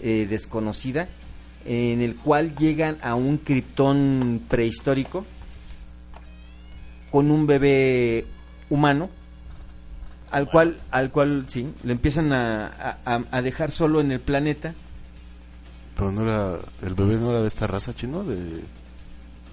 [0.00, 1.08] eh, desconocida
[1.70, 5.26] en el cual llegan a un criptón prehistórico
[7.10, 8.26] con un bebé
[8.70, 9.10] humano
[10.30, 14.74] al cual al cual sí le empiezan a, a- dejar solo en el planeta
[15.94, 18.62] Pero no era, el bebé no era de esta raza chino, de,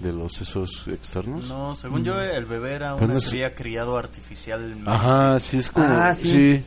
[0.00, 1.48] de los esos externos.
[1.48, 4.88] No, según yo, el bebé era Pero una no es- cría criado artificialmente.
[4.88, 5.86] Ajá, sí, es como...
[5.86, 6.26] Ah, sí.
[6.28, 6.64] sí.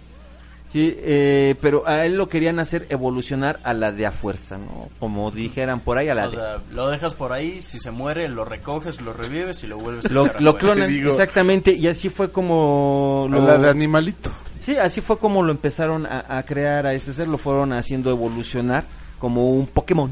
[0.71, 4.89] Sí eh, pero a él lo querían hacer evolucionar a la de a fuerza no
[4.99, 7.91] como dijeran por ahí a la O de sea, lo dejas por ahí, si se
[7.91, 11.11] muere, lo recoges, lo revives y lo vuelves a lo, echar lo clonan digo.
[11.11, 14.31] exactamente y así fue como A lo, La de animalito.
[14.61, 18.11] Sí, así fue como lo empezaron a, a crear a este ser, lo fueron haciendo
[18.11, 18.83] evolucionar
[19.17, 20.11] como un Pokémon.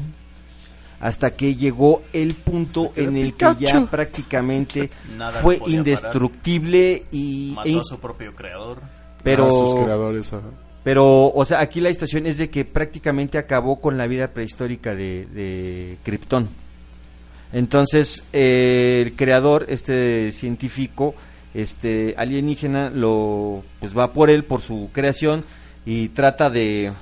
[1.00, 7.68] Hasta que llegó el punto en el que ya prácticamente Nada fue indestructible y Mató
[7.68, 8.80] e- a su propio creador.
[9.22, 10.46] Pero Ah, sus creadores, ajá.
[10.84, 14.94] pero o sea, aquí la situación es de que prácticamente acabó con la vida prehistórica
[14.94, 16.48] de, de Krypton.
[17.52, 21.14] Entonces, eh, el creador, este científico,
[21.54, 25.44] este alienígena, lo pues va por él, por su creación,
[25.86, 26.92] y trata de,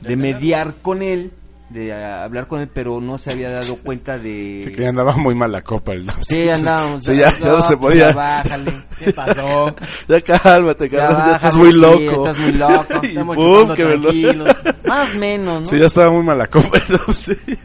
[0.00, 1.32] de mediar con él,
[1.70, 4.60] de hablar con él, pero no se había dado cuenta de...
[4.64, 6.44] Sí, que ya andaba muy mal la copa el Doomsday.
[6.44, 7.04] Sí, andábamos.
[7.04, 8.08] Sí, ya, ya no se pues, podía.
[8.10, 8.72] ya bájale.
[8.98, 9.74] ¿Qué pasó?
[10.08, 12.26] Ya cálmate, Ya cabrón, ya, estás muy sí, loco.
[12.28, 12.86] estás muy loco.
[13.02, 14.56] Estamos lo- tranquilos.
[14.86, 15.66] Más o menos, ¿no?
[15.66, 17.58] Sí, ya estaba muy mal la copa el Doomsday.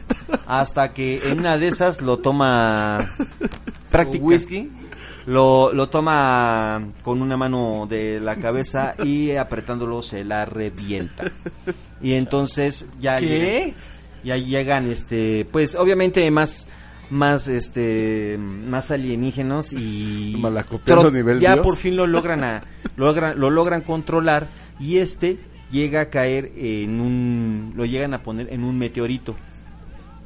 [0.46, 2.98] Hasta que en una de esas lo toma
[3.90, 4.24] práctica.
[4.24, 4.70] whisky.
[5.26, 11.24] Lo, lo toma con una mano de la cabeza y apretándolo se la revienta.
[12.02, 13.72] Y entonces ya ¿Qué?
[14.24, 16.66] Llegan- ya llegan este pues obviamente más
[17.10, 20.34] más este más alienígenos y
[20.84, 21.66] pero nivel ya Dios.
[21.66, 22.62] por fin lo logran a,
[22.96, 24.46] logran lo logran controlar
[24.80, 25.38] y este
[25.70, 29.34] llega a caer en un lo llegan a poner en un meteorito.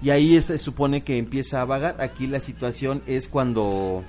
[0.01, 2.01] Y ahí se supone que empieza a vagar.
[2.01, 4.05] Aquí la situación es cuando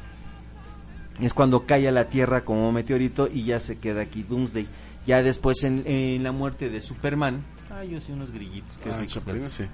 [1.19, 4.67] es cuando cae a la tierra como meteorito y ya se queda aquí Doomsday.
[5.07, 8.97] Ya después en, en la muerte de Superman ay yo sé unos grillitos qué Ah,
[8.97, 9.13] ricos.
[9.13, 9.65] Chapulín, sí.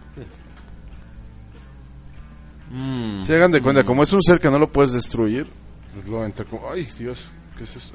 [2.72, 3.22] Mm.
[3.22, 5.48] Se hagan de cuenta, como es un ser que no lo puedes destruir,
[5.93, 7.93] pues lo entra como, ay Dios, ¿qué es eso?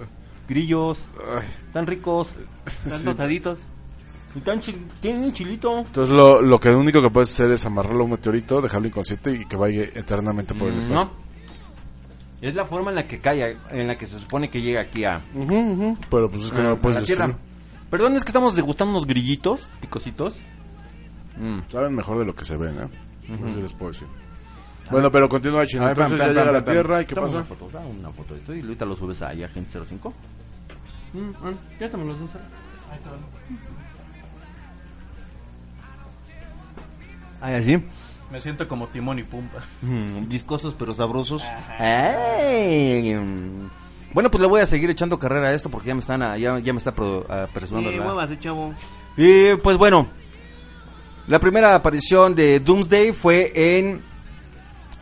[0.48, 0.98] grillos
[1.38, 1.46] Ay.
[1.72, 2.28] tan ricos
[2.66, 3.04] Están Sí.
[3.04, 3.58] tostaditos.
[4.44, 8.00] tan chil- tienen un chilito Entonces lo, lo que único que puedes hacer es amarrarlo
[8.00, 10.94] a un meteorito, dejarlo inconsciente y que vaya eternamente por el Mm, espacio.
[11.04, 11.10] no
[12.40, 15.04] es la forma en la que cae en la que se supone que llega aquí
[15.04, 15.20] a
[16.10, 17.49] Pero pues es que no a lo puedes tierra destruir.
[17.90, 20.36] Perdón es que estamos degustando unos grillitos picositos
[21.40, 21.60] Mm.
[21.70, 22.88] Saben mejor de lo que se ven, ¿eh?
[23.48, 24.06] Eso les puedo decir.
[24.90, 25.84] Bueno, pero continúa Chino.
[25.84, 26.64] Ver, Entonces pam, ya pam, llega a pam, la.
[26.64, 27.28] Tierra y ¿qué pasa?
[27.28, 30.12] Una foto, da una foto de esto y ahorita lo subes ahí a Agente 05.
[31.12, 32.30] Mm, ah, ya te me los dos.
[37.40, 37.82] Ahí así.
[38.30, 39.60] Me siento como Timón y Pumba.
[39.82, 41.42] Mm, viscosos pero sabrosos.
[41.78, 43.16] Ay.
[44.12, 46.36] Bueno, pues le voy a seguir echando carrera a esto porque ya me están a-
[46.36, 47.24] ya, ya me está pro-
[47.90, 48.74] Sí, la- muévase, chavo.
[49.16, 50.06] Y pues bueno,
[51.28, 54.00] la primera aparición de Doomsday fue en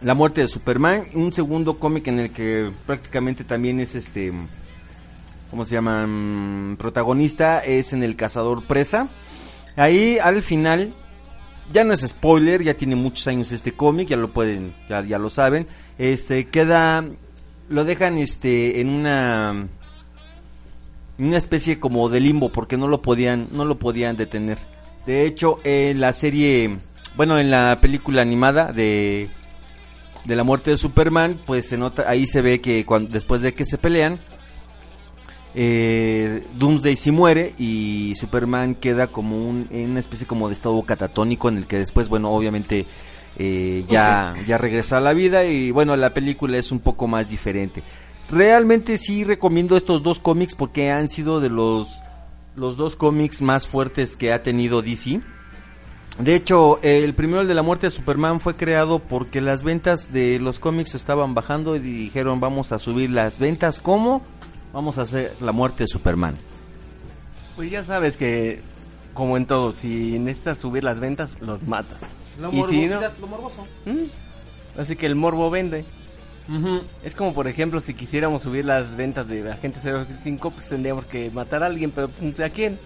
[0.00, 4.32] La muerte de Superman, un segundo cómic en el que prácticamente también es este,
[5.50, 6.06] ¿cómo se llama?
[6.06, 9.08] Mm, Protagonista es en El Cazador Presa.
[9.74, 10.94] Ahí al final,
[11.72, 15.18] ya no es spoiler, ya tiene muchos años este cómic, ya lo pueden, ya, ya
[15.18, 15.66] lo saben.
[15.98, 17.04] Este queda,
[17.68, 19.68] lo dejan este en una
[21.18, 24.58] una especie como de limbo porque no lo podían no lo podían detener.
[25.06, 26.78] De hecho en la serie
[27.16, 29.28] bueno en la película animada de
[30.24, 33.54] de la muerte de Superman pues se nota ahí se ve que cuando después de
[33.54, 34.20] que se pelean
[35.54, 40.80] eh, Doomsday sí muere y Superman queda como un, en una especie como de estado
[40.82, 42.86] catatónico en el que después bueno obviamente
[43.36, 47.28] eh, ya ya regresa a la vida y bueno la película es un poco más
[47.28, 47.82] diferente
[48.30, 51.88] realmente sí recomiendo estos dos cómics porque han sido de los
[52.58, 55.20] los dos cómics más fuertes que ha tenido DC.
[56.18, 60.12] De hecho, el primero, el de la muerte de Superman, fue creado porque las ventas
[60.12, 63.78] de los cómics estaban bajando y dijeron vamos a subir las ventas.
[63.78, 64.22] ¿Cómo?
[64.72, 66.36] Vamos a hacer la muerte de Superman.
[67.54, 68.62] Pues ya sabes que,
[69.14, 72.00] como en todo, si necesitas subir las ventas, los matas.
[72.52, 73.66] Y si no, lo morboso.
[73.84, 74.80] ¿Mm?
[74.80, 75.84] así que el morbo vende.
[77.04, 79.80] Es como, por ejemplo, si quisiéramos subir las ventas de Agente
[80.22, 82.78] 05, pues tendríamos que matar a alguien, pero pues, ¿a quién?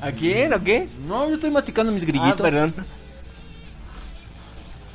[0.00, 0.88] ¿A quién o qué?
[1.06, 2.40] No, yo estoy masticando mis Ah, grillitos.
[2.40, 2.74] perdón.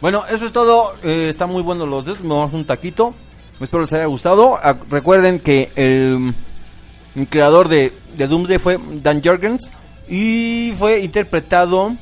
[0.01, 0.93] Bueno, eso es todo.
[1.03, 2.21] Eh, está muy bueno los dos.
[2.21, 3.13] Nos vamos un taquito.
[3.59, 4.57] Espero les haya gustado.
[4.61, 6.33] Ah, recuerden que el,
[7.15, 9.71] el creador de, de Doomsday fue Dan Jurgens
[10.13, 11.95] y fue interpretado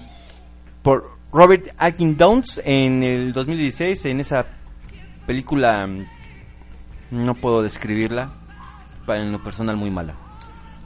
[0.81, 4.45] por Robert Atkin Downs en el 2016 en esa
[5.27, 5.85] película.
[5.85, 6.05] mm,
[7.11, 8.31] No puedo describirla.
[9.05, 10.15] Para en lo personal muy mala.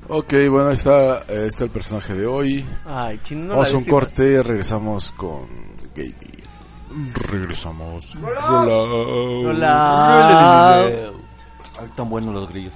[0.10, 2.66] Ok, bueno, ahí está, eh, está el personaje de hoy.
[2.86, 3.44] Ay, chino.
[3.46, 5.48] no Vamos a un corte, regresamos con
[5.96, 6.14] Gaby.
[7.30, 8.16] Regresamos.
[8.16, 8.84] Hola.
[9.48, 10.84] Hola.
[11.80, 12.74] Ay, tan buenos los grillos.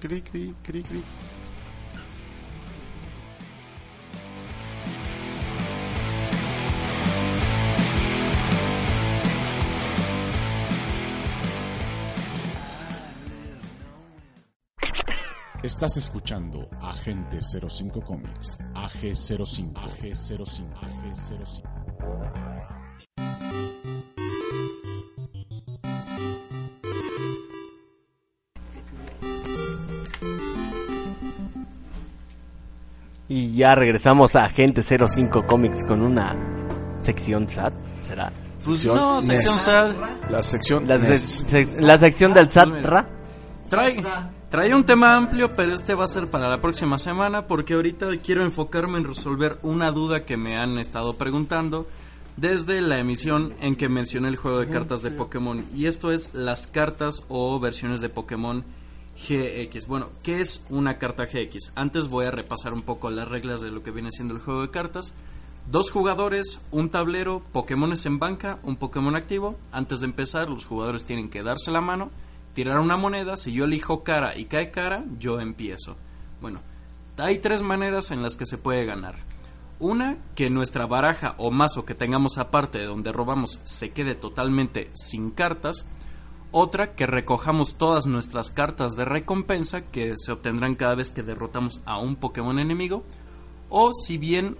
[0.00, 1.02] Cri, cri, cri, cri.
[15.80, 22.70] Estás escuchando Agente 05 Comics, AG05, AG05, AG05.
[33.28, 36.34] Y ya regresamos a Agente 05 Comics con una
[37.02, 37.72] sección SAT,
[38.06, 38.30] ¿será?
[38.54, 39.54] Pues Sección no, sección.
[39.54, 39.94] SAD.
[40.30, 41.44] La sección La, NES.
[41.44, 43.06] sec- sec- la sección del SAT, ¿ra?
[43.68, 44.02] Trae,
[44.50, 48.08] trae un tema amplio, pero este va a ser para la próxima semana porque ahorita
[48.18, 51.86] quiero enfocarme en resolver una duda que me han estado preguntando
[52.36, 56.34] desde la emisión en que mencioné el juego de cartas de Pokémon y esto es
[56.34, 58.64] las cartas o versiones de Pokémon
[59.16, 59.86] GX.
[59.86, 61.72] Bueno, ¿qué es una carta GX?
[61.76, 64.62] Antes voy a repasar un poco las reglas de lo que viene siendo el juego
[64.62, 65.14] de cartas.
[65.70, 69.56] Dos jugadores, un tablero, Pokémones en banca, un Pokémon activo.
[69.70, 72.10] Antes de empezar, los jugadores tienen que darse la mano,
[72.54, 73.36] tirar una moneda.
[73.36, 75.96] Si yo elijo cara y cae cara, yo empiezo.
[76.40, 76.60] Bueno,
[77.16, 79.16] hay tres maneras en las que se puede ganar.
[79.78, 84.90] Una, que nuestra baraja o mazo que tengamos aparte de donde robamos se quede totalmente
[84.94, 85.86] sin cartas.
[86.52, 91.80] Otra, que recojamos todas nuestras cartas de recompensa que se obtendrán cada vez que derrotamos
[91.86, 93.04] a un Pokémon enemigo.
[93.68, 94.56] O si bien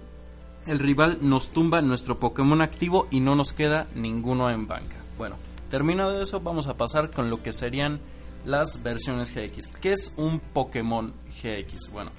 [0.65, 4.95] el rival nos tumba nuestro Pokémon activo y no nos queda ninguno en banca.
[5.17, 5.35] Bueno,
[5.71, 7.99] terminado de eso, vamos a pasar con lo que serían
[8.45, 9.69] las versiones GX.
[9.81, 11.89] ¿Qué es un Pokémon GX?
[11.91, 12.11] Bueno,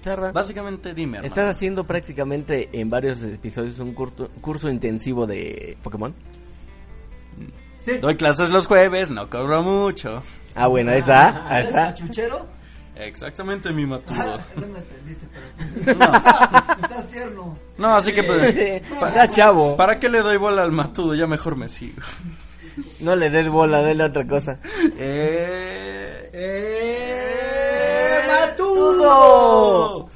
[0.00, 0.32] Charra.
[0.32, 1.26] básicamente dime, hermano.
[1.26, 6.14] Estás haciendo prácticamente en varios episodios un curso, curso intensivo de Pokémon.
[8.00, 10.22] Doy clases los jueves, no cobro mucho.
[10.54, 11.46] Ah, bueno, ahí está.
[11.48, 11.94] Ahí está.
[11.94, 12.46] ¿Chuchero?
[12.96, 14.40] Exactamente mi matudo.
[14.56, 15.26] No me entendiste,
[15.84, 15.92] pero...
[16.02, 17.58] Estás tierno.
[17.76, 18.22] No, así que...
[18.22, 19.76] pues, Está chavo.
[19.76, 21.14] ¿Para qué le doy bola al matudo?
[21.14, 22.00] Ya mejor me sigo.
[23.00, 24.58] No le des bola, dale otra cosa.
[24.98, 25.86] Eh...
[28.28, 30.08] ¡Matudo!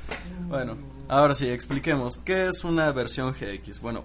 [0.49, 0.77] Bueno,
[1.09, 2.19] ahora sí, expliquemos.
[2.19, 3.81] ¿Qué es una versión GX?
[3.81, 4.05] Bueno,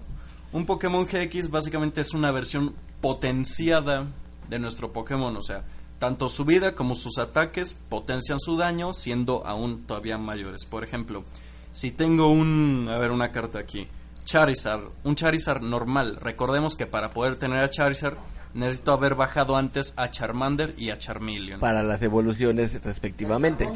[0.52, 4.06] un Pokémon GX básicamente es una versión potenciada
[4.48, 5.36] de nuestro Pokémon.
[5.36, 5.64] O sea,
[5.98, 10.64] tanto su vida como sus ataques potencian su daño, siendo aún todavía mayores.
[10.64, 11.24] Por ejemplo,
[11.72, 12.88] si tengo un.
[12.90, 13.88] A ver, una carta aquí.
[14.24, 16.16] Charizard, un Charizard normal.
[16.20, 18.16] Recordemos que para poder tener a Charizard
[18.56, 21.60] necesito haber bajado antes a Charmander y a Charmeleon.
[21.60, 23.68] Para las evoluciones respectivamente.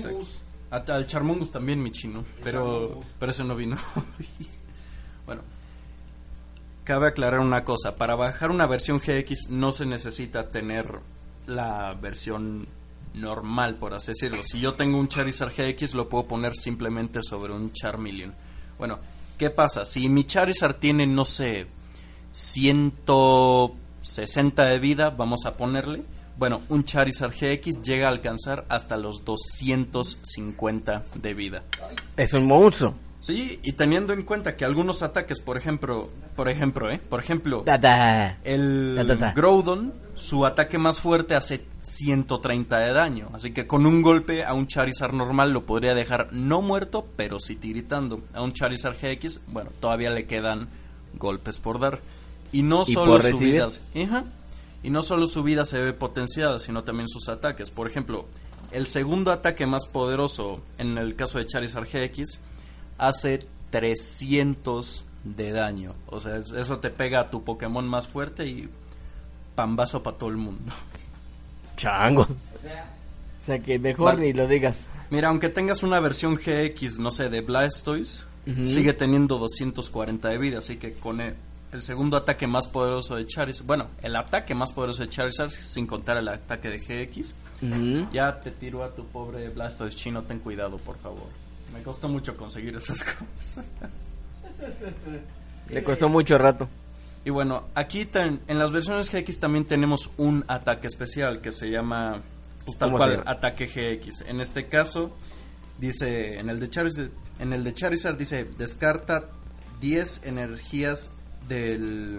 [0.71, 2.25] A- al Charmungus también, mi chino.
[2.43, 3.77] Pero, pero ese no vino.
[5.27, 5.43] bueno,
[6.85, 7.97] cabe aclarar una cosa.
[7.97, 10.99] Para bajar una versión GX no se necesita tener
[11.47, 12.69] la versión
[13.15, 14.43] normal, por así decirlo.
[14.45, 18.33] Si yo tengo un Charizard GX, lo puedo poner simplemente sobre un Charmeleon.
[18.79, 18.99] Bueno,
[19.37, 19.85] ¿qué pasa?
[19.85, 21.67] Si mi Charizard tiene, no sé,
[24.03, 26.03] 160 de vida, vamos a ponerle.
[26.37, 31.63] Bueno, un Charizard GX llega a alcanzar hasta los 250 de vida.
[32.17, 32.95] Es un monstruo.
[33.21, 36.99] Sí, y teniendo en cuenta que algunos ataques, por ejemplo, por ejemplo, ¿eh?
[37.07, 38.39] Por ejemplo, Da, da.
[38.45, 39.33] el da.
[39.33, 43.29] Groudon, su ataque más fuerte hace 130 de daño.
[43.35, 47.39] Así que con un golpe a un Charizard normal lo podría dejar no muerto, pero
[47.39, 48.23] sí tiritando.
[48.33, 50.69] A un Charizard GX, bueno, todavía le quedan
[51.19, 52.01] golpes por dar.
[52.53, 53.69] Y no ¿Y solo por su vida.
[54.05, 54.25] Ajá.
[54.83, 57.71] Y no solo su vida se ve potenciada, sino también sus ataques.
[57.71, 58.27] Por ejemplo,
[58.73, 62.41] el segundo ataque más poderoso en el caso de Charizard GX
[62.99, 65.95] hace 300 de daño.
[66.07, 68.69] O sea, eso te pega a tu Pokémon más fuerte y
[69.55, 70.73] pambazo para todo el mundo.
[71.77, 72.23] Chango.
[72.23, 74.27] O sea que mejor Vale.
[74.27, 74.87] ni lo digas.
[75.11, 78.27] Mira, aunque tengas una versión GX, no sé, de Blastoise,
[78.65, 81.35] sigue teniendo 240 de vida, así que con e-
[81.73, 83.67] el segundo ataque más poderoso de Charizard.
[83.67, 87.35] Bueno, el ataque más poderoso de Charizard, sin contar el ataque de GX.
[88.13, 91.29] Ya te tiro a tu pobre Blastoise chino, ten cuidado, por favor.
[91.73, 93.05] Me costó mucho conseguir esas
[93.39, 93.65] cosas.
[95.69, 96.69] Le costó mucho rato.
[97.25, 102.23] Y bueno, aquí en las versiones GX también tenemos un ataque especial que se llama
[102.65, 104.23] pues, tal ¿Cómo se cual ataque GX.
[104.23, 105.15] En este caso
[105.79, 109.29] dice en el de Charizard, en el de Charizard dice descarta
[109.81, 111.11] 10 energías
[111.51, 112.19] del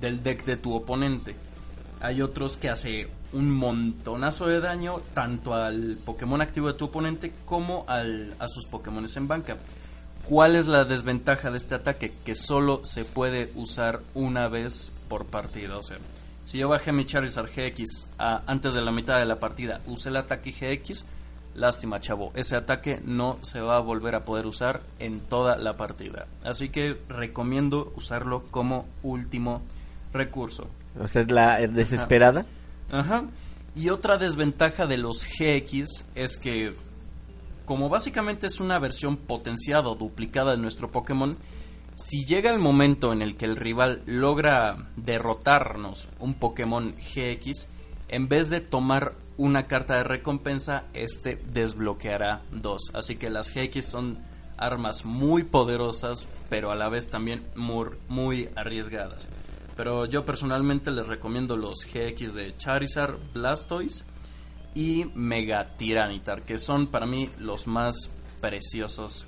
[0.00, 1.36] del deck de tu oponente.
[2.00, 7.32] Hay otros que hace un montonazo de daño tanto al Pokémon activo de tu oponente
[7.44, 9.56] como al, a sus Pokémones en banca.
[10.28, 12.12] ¿Cuál es la desventaja de este ataque?
[12.24, 15.78] Que solo se puede usar una vez por partida.
[15.78, 15.98] O sea,
[16.44, 20.08] si yo bajé mi Charizard GX a- antes de la mitad de la partida, usé
[20.10, 21.04] el ataque GX,
[21.56, 25.76] lástima chavo, ese ataque no se va a volver a poder usar en toda la
[25.76, 26.26] partida.
[26.44, 29.62] Así que recomiendo usarlo como último
[30.12, 30.68] recurso.
[31.00, 32.46] O sea, es la eh, desesperada.
[32.90, 33.24] Ajá.
[33.74, 36.72] Y otra desventaja de los GX es que,
[37.64, 41.36] como básicamente es una versión potenciada o duplicada de nuestro Pokémon,
[41.96, 47.68] si llega el momento en el que el rival logra derrotarnos un Pokémon GX,
[48.08, 52.90] en vez de tomar una carta de recompensa, este desbloqueará dos.
[52.94, 54.18] Así que las GX son
[54.56, 59.28] armas muy poderosas, pero a la vez también muy, muy arriesgadas.
[59.76, 64.04] Pero yo personalmente les recomiendo los GX de Charizard, Blastoise
[64.74, 69.26] y Mega Tiranitar, que son para mí los más preciosos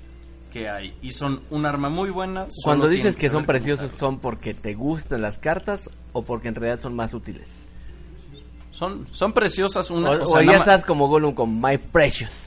[0.51, 0.95] que hay.
[1.03, 2.47] Y son un arma muy buena.
[2.63, 3.91] Cuando dices que son preciosos.
[3.99, 7.68] ¿son porque te gustan las cartas o porque en realidad son más útiles?
[8.79, 10.11] Son, son preciosas una...
[10.11, 12.43] o o sea, o ya estás como Gollum con My Precious.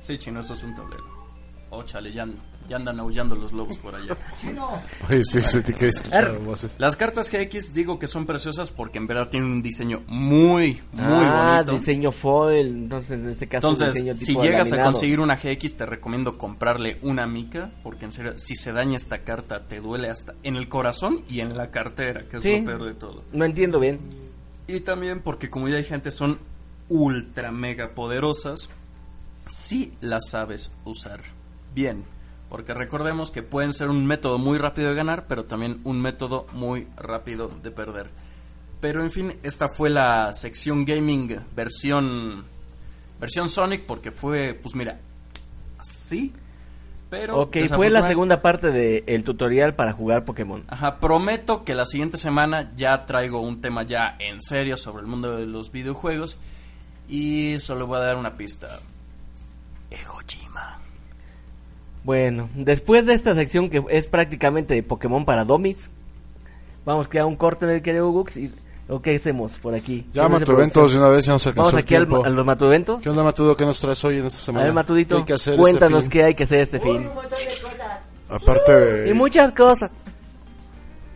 [0.00, 1.04] Sí, chino, eso es un tablero.
[1.70, 2.12] Oh, chale,
[2.68, 4.16] ya, andan aullando los lobos por allá.
[5.08, 6.76] Oye, sí, se te escuchar voces.
[6.78, 11.24] Las cartas GX digo que son preciosas porque en verdad tienen un diseño muy, muy
[11.24, 11.72] ah, bonito.
[11.72, 12.66] diseño foil.
[12.66, 16.98] Entonces, en ese caso, Entonces, diseño si llegas a conseguir una GX, te recomiendo comprarle
[17.02, 20.68] una mica, porque en serio, si se daña esta carta, te duele hasta en el
[20.68, 22.58] corazón y en la cartera, que es Sí.
[22.60, 23.24] lo peor de todo.
[23.32, 23.98] No entiendo bien.
[24.68, 26.38] Y también porque, como ya hay gente, son
[26.88, 28.68] ultra mega poderosas
[29.48, 31.20] si las sabes usar
[31.74, 32.04] bien.
[32.48, 36.46] Porque recordemos que pueden ser un método muy rápido de ganar, pero también un método
[36.52, 38.10] muy rápido de perder.
[38.80, 42.44] Pero en fin, esta fue la sección gaming versión
[43.18, 45.00] versión Sonic porque fue, pues mira,
[45.78, 46.32] así.
[47.08, 50.64] Pero ok, fue la segunda parte del tutorial para jugar Pokémon.
[50.68, 55.06] Ajá, prometo que la siguiente semana ya traigo un tema ya en serio sobre el
[55.06, 56.38] mundo de los videojuegos
[57.08, 58.80] y solo voy a dar una pista.
[59.88, 60.85] Egojima.
[62.06, 65.90] Bueno, después de esta sección que es prácticamente de Pokémon para Domis,
[66.84, 68.52] vamos que a un corte en el querido Gux y
[68.86, 70.06] lo que hacemos por aquí.
[70.16, 72.46] A tu eventos de una vez, ya nos alcanzó Vamos el aquí al- a los
[72.46, 73.02] matueventos.
[73.02, 73.56] ¿Qué onda, Matudo?
[73.56, 74.64] ¿Qué nos traes hoy en esta A semana?
[74.66, 77.10] ver, Matudito, ¿Qué hay que hacer cuéntanos este qué hay que hacer este fin.
[78.30, 79.10] Aparte de...
[79.10, 79.90] Y muchas cosas.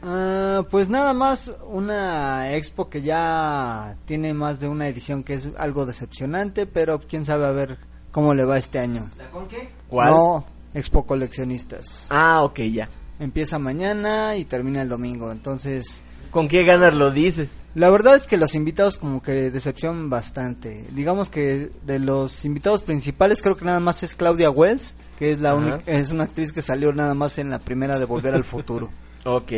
[0.02, 5.48] Ah, pues nada más una expo que ya tiene más de una edición que es
[5.56, 7.78] algo decepcionante, pero quién sabe a ver
[8.10, 9.08] cómo le va este año.
[9.32, 9.70] ¿Con qué?
[9.88, 10.10] ¿Cuál?
[10.10, 10.44] No,
[10.74, 12.06] Expo Coleccionistas.
[12.10, 12.88] Ah, ok, ya.
[13.18, 17.50] Empieza mañana y termina el domingo, entonces ¿Con qué ganas lo dices?
[17.74, 20.86] la verdad es que los invitados como que decepcionan bastante.
[20.92, 25.40] Digamos que de los invitados principales creo que nada más es Claudia Wells, que es
[25.40, 28.44] la única es una actriz que salió nada más en la primera de Volver al
[28.44, 28.90] Futuro.
[29.22, 29.52] Ok.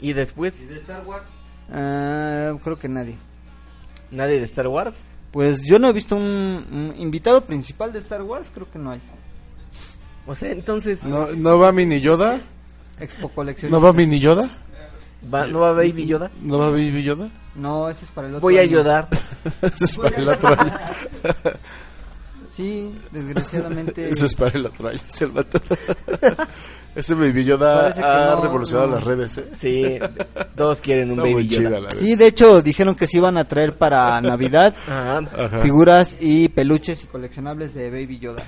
[0.00, 0.54] ¿Y después?
[0.62, 1.26] ¿Y de Star Wars?
[1.70, 3.18] Ah, creo que nadie.
[4.10, 5.04] ¿Nadie de Star Wars?
[5.30, 8.90] Pues yo no he visto un, un invitado principal de Star Wars, creo que no
[8.90, 9.02] hay.
[10.26, 12.38] O sea, entonces, ¿No, ¿No va Mini Yoda?
[13.00, 13.80] Expo Coleccionistas.
[13.80, 14.48] ¿No va Mini Yoda?
[15.32, 16.30] ¿va- ¿no va Baby Yoda?
[16.42, 17.28] ¿No va Baby Yoda?
[17.54, 19.08] No, ese es para el otro Voy a ayudar.
[19.62, 20.72] Ese es para el otro año.
[22.50, 24.10] Sí, desgraciadamente.
[24.10, 24.98] Ese es para el otro año.
[25.08, 25.60] es el vato.
[26.94, 28.94] Ese Baby Yoda ha no, revolucionado no.
[28.96, 29.46] las redes, ¿eh?
[29.56, 29.98] Sí,
[30.54, 31.70] todos quieren un Está Baby muy chida Yoda.
[31.70, 31.98] la verdad.
[31.98, 34.74] Sí, de hecho dijeron que se iban a traer para Navidad.
[34.86, 35.22] Ajá.
[35.60, 38.42] figuras y peluches y coleccionables de Baby Yoda.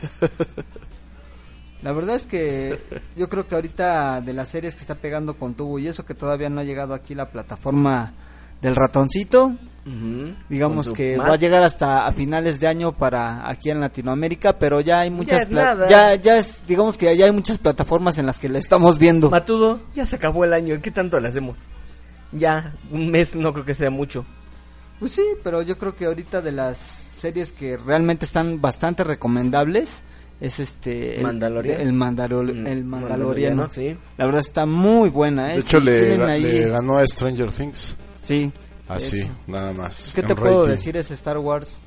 [1.85, 2.80] La verdad es que
[3.14, 6.14] yo creo que ahorita de las series que está pegando con tubo y eso que
[6.14, 8.14] todavía no ha llegado aquí la plataforma
[8.62, 9.55] del ratoncito,
[10.49, 11.28] digamos que más.
[11.28, 15.11] va a llegar hasta a finales de año para aquí en Latinoamérica, pero ya hay
[15.11, 18.99] muchas ya ya es digamos que ya hay muchas plataformas en las que la estamos
[18.99, 19.28] viendo.
[19.28, 20.80] Matudo, ya se acabó el año.
[20.80, 21.59] ¿Qué tanto le hacemos?
[22.32, 24.24] Ya, un mes no creo que sea mucho.
[25.01, 30.03] Pues sí, pero yo creo que ahorita de las series que realmente están bastante recomendables
[30.41, 31.80] es este el, Mandalorian.
[31.80, 33.70] el, Mandalor- Mm, el Mandaloriano.
[33.70, 33.97] sí.
[34.18, 35.57] La verdad está muy buena, ¿eh?
[35.57, 37.97] De hecho, Sí, le, ahí- ganó a Stranger Things.
[38.22, 38.53] Sí.
[38.89, 39.30] Así, hecho.
[39.47, 40.12] nada más.
[40.14, 40.76] ¿Qué en te puedo rating.
[40.76, 40.97] decir?
[40.97, 41.78] Es Star Wars.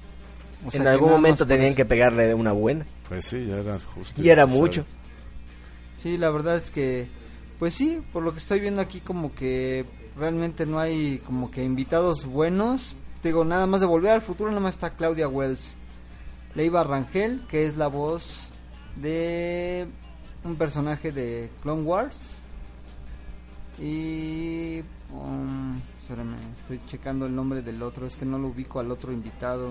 [0.66, 2.86] O sea, en algún momento tenían que pegarle una buena.
[3.08, 4.20] Pues sí, ya era justo.
[4.22, 4.66] Y era necesario.
[4.66, 4.86] mucho.
[6.02, 7.08] Sí, la verdad es que,
[7.60, 9.86] pues sí, por lo que estoy viendo aquí como que
[10.18, 12.95] realmente no hay como que invitados buenos.
[13.24, 15.76] Digo, nada más de volver al futuro, nada más está Claudia Wells.
[16.58, 18.47] Leiva Rangel, que es la voz
[18.95, 19.86] de
[20.43, 22.39] un personaje de Clone Wars.
[23.80, 24.82] Y...
[25.14, 29.14] um, espérame, estoy checando el nombre del otro, es que no lo ubico al otro
[29.14, 29.70] invitado.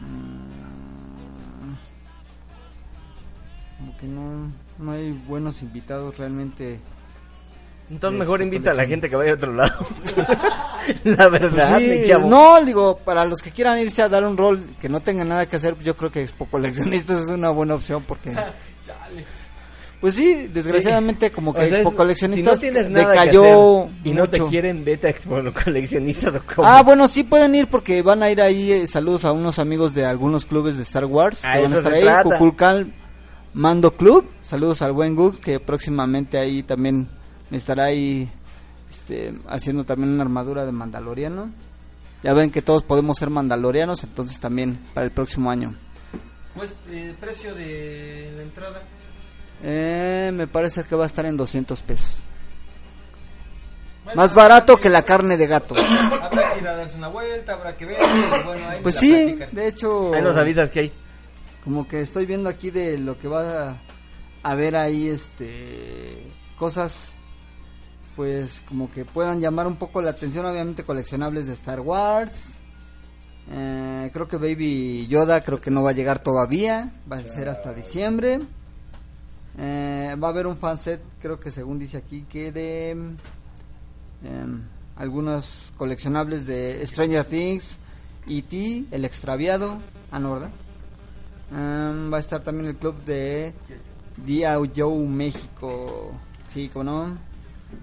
[0.00, 0.54] Mm,
[3.80, 6.80] como que no, no hay buenos invitados realmente.
[7.90, 9.74] Entonces mejor invita a la gente que vaya a otro lado.
[11.04, 12.28] la verdad, Pues sí, chavo.
[12.28, 15.46] no, digo, para los que quieran irse a dar un rol que no tengan nada
[15.46, 18.32] que hacer, yo creo que Expo Coleccionistas es una buena opción porque...
[20.00, 24.38] Pues sí, desgraciadamente como que O sea, Expo Coleccionistas si no decayó y no te
[24.42, 26.42] quieren, vete a Expo Coleccionistas.
[26.58, 28.70] Ah, bueno, sí pueden ir porque van a ir ahí.
[28.70, 31.40] eh, saludos a unos amigos de algunos clubes de Star Wars.
[31.40, 32.92] Que van a estar ahí.
[33.54, 34.28] Mando Club.
[34.42, 37.08] Saludos al buen Gug que próximamente ahí también
[37.56, 38.28] estará ahí
[38.90, 41.50] este, haciendo también una armadura de Mandaloriano.
[42.22, 45.74] Ya ven que todos podemos ser mandalorianos, entonces también para el próximo año.
[46.56, 48.82] Pues, el precio de la entrada.
[49.62, 52.08] Eh, me parece que va a estar en 200 pesos.
[54.14, 55.74] Más barato que la carne de gato.
[55.76, 57.96] Habrá que ir a darse una vuelta, habrá que ver.
[58.44, 59.48] bueno, ahí Pues sí, platican.
[59.52, 60.14] de hecho...
[60.14, 60.92] Ahí nos avisas que hay.
[61.64, 63.76] Como que estoy viendo aquí de lo que va a,
[64.42, 66.22] a ver ahí, este,
[66.58, 67.13] cosas,
[68.16, 72.54] pues como que puedan llamar un poco la atención, obviamente coleccionables de Star Wars.
[73.50, 77.48] Eh, creo que Baby Yoda creo que no va a llegar todavía, va a ser
[77.48, 78.40] hasta diciembre.
[79.58, 83.16] Eh, va a haber un fanset, creo que según dice aquí, que de em,
[84.96, 87.76] algunos coleccionables de Stranger Things,
[88.26, 89.78] E.T., El Extraviado,
[90.10, 90.34] ah no.
[91.52, 93.52] Um, va a estar también el club de
[94.24, 96.12] Dia Joe México.
[96.48, 97.33] Sí, como no.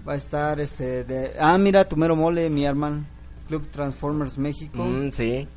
[0.06, 3.04] Va a estar este de Ah, mira, tu mero mole, mi hermano.
[3.48, 4.84] Club Transformers México.
[4.84, 5.48] Mm, sí.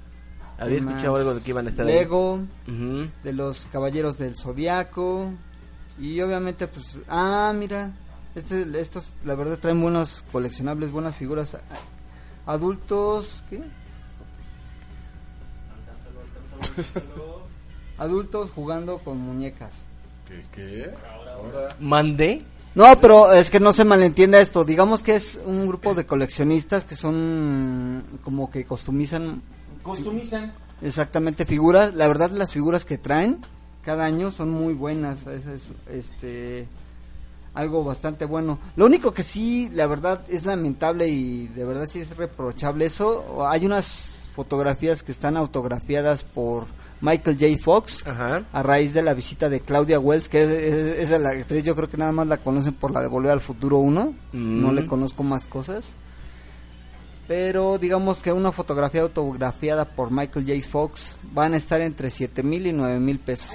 [0.58, 1.94] Había escuchado algo de que iban a estar ahí.
[1.94, 2.40] Lego,
[3.24, 5.32] de los Caballeros del Zodiaco.
[6.00, 7.00] Y obviamente, pues.
[7.08, 7.92] Ah, mira.
[8.36, 11.58] Este, estos, la verdad, traen buenos coleccionables, buenas figuras.
[12.46, 13.44] Adultos.
[13.50, 13.62] ¿Qué?
[17.98, 19.72] Adultos jugando con muñecas.
[20.28, 20.46] ¿Qué?
[20.52, 20.94] qué?
[21.34, 21.76] Ahora.
[21.80, 22.44] Mandé.
[22.76, 24.66] No, pero es que no se malentienda esto.
[24.66, 29.42] Digamos que es un grupo de coleccionistas que son como que customizan
[29.82, 30.54] Customizan.
[30.82, 31.96] exactamente figuras.
[31.96, 33.40] La verdad, las figuras que traen
[33.82, 35.26] cada año son muy buenas.
[35.26, 36.68] Es, es, este
[37.54, 38.60] algo bastante bueno.
[38.76, 43.48] Lo único que sí, la verdad, es lamentable y de verdad sí es reprochable eso.
[43.48, 46.66] Hay unas fotografías que están autografiadas por
[47.02, 47.58] Michael J.
[47.62, 48.43] Fox Ajá.
[48.54, 51.76] a raíz de la visita de Claudia Wells, que es, es- esa la actriz, yo
[51.76, 54.62] creo que nada más la conocen por la de Volver al Futuro 1, Mm.
[54.62, 55.93] no le conozco más cosas.
[57.28, 60.68] Pero digamos que una fotografía autografiada por Michael J.
[60.70, 63.50] Fox van a estar entre 7 mil y 9 mil pesos.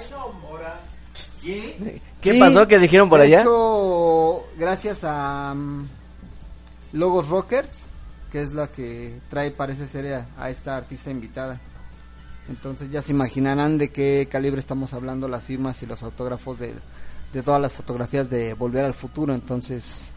[1.43, 2.01] ¿Qué?
[2.21, 2.67] ¿Qué Sí, pasó?
[2.67, 3.41] ¿Qué dijeron por de allá?
[3.41, 5.85] hecho, gracias a mm,
[6.93, 7.69] Logos Rockers,
[8.31, 11.59] que es la que trae, parece ser, a, a esta artista invitada.
[12.51, 16.73] Entonces ya se imaginarán de qué calibre estamos hablando las firmas y los autógrafos de,
[17.33, 19.33] de todas las fotografías de Volver al Futuro.
[19.33, 20.09] Entonces,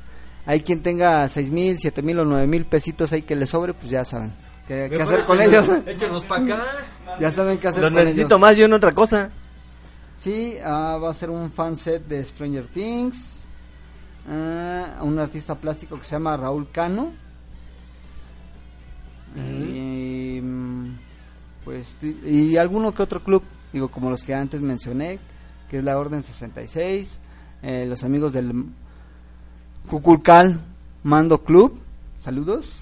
[0.45, 3.73] hay quien tenga seis mil, siete mil o nueve mil pesitos ahí que le sobre,
[3.73, 4.33] pues ya saben
[4.69, 5.67] qué, qué hacer con ellos.
[5.87, 6.65] Échenos para acá.
[7.21, 8.41] ya saben qué hacer Lo con necesito ellos.
[8.41, 9.31] más yo en otra cosa.
[10.19, 13.41] Sí, ah, va a ser un fan set de Stranger Things.
[14.29, 17.13] Ah, un artista plástico que se llama Raúl Cano.
[19.37, 20.64] Y mm,
[21.65, 23.43] pues y alguno que otro club,
[23.73, 25.19] digo como los que antes mencioné,
[25.71, 27.19] que es la Orden 66,
[27.63, 28.67] eh, los amigos del
[29.89, 30.61] Cuculcal
[31.03, 31.79] Mando Club,
[32.19, 32.81] saludos.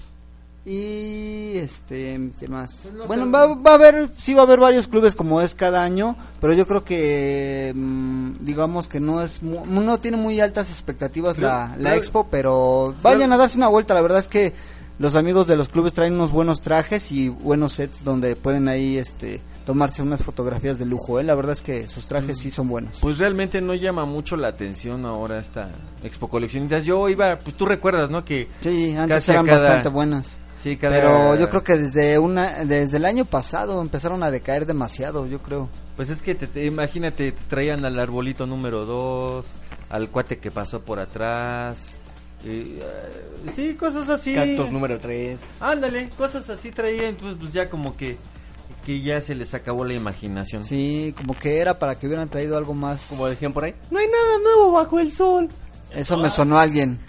[0.65, 2.79] Y este, ¿qué más?
[2.83, 5.55] Pues no bueno, va, va a haber, sí va a haber varios clubes como es
[5.55, 10.69] cada año, pero yo creo que mm, digamos que no es, no tiene muy altas
[10.69, 13.93] expectativas la, la expo, pero vayan a darse una vuelta.
[13.93, 14.53] La verdad es que
[14.99, 18.97] los amigos de los clubes traen unos buenos trajes y buenos sets donde pueden ahí,
[18.97, 21.19] este, tomarse unas fotografías de lujo.
[21.19, 21.23] ¿eh?
[21.23, 22.93] La verdad es que sus trajes sí son buenos.
[23.01, 25.69] Pues realmente no llama mucho la atención ahora esta
[26.03, 26.85] Expo Coleccionistas.
[26.85, 28.23] Yo iba, pues tú recuerdas, ¿no?
[28.23, 30.37] Que Sí, antes eran cada- bastante buenas.
[30.61, 34.65] Sí, cada- Pero yo creo que desde una desde el año pasado empezaron a decaer
[34.65, 35.67] demasiado, yo creo.
[35.97, 39.45] Pues es que te, te- imagínate, te traían al arbolito número 2,
[39.89, 41.77] al cuate que pasó por atrás.
[42.45, 42.79] Eh,
[43.53, 44.33] sí, cosas así.
[44.33, 45.37] Cactus número 3.
[45.59, 48.17] Ándale, cosas así traían, entonces pues ya como que
[48.85, 50.63] que ya se les acabó la imaginación.
[50.65, 53.05] Sí, como que era para que hubieran traído algo más.
[53.09, 53.73] Como decían por ahí.
[53.89, 55.47] No hay nada nuevo bajo el sol.
[55.91, 56.99] Eso me sonó a alguien.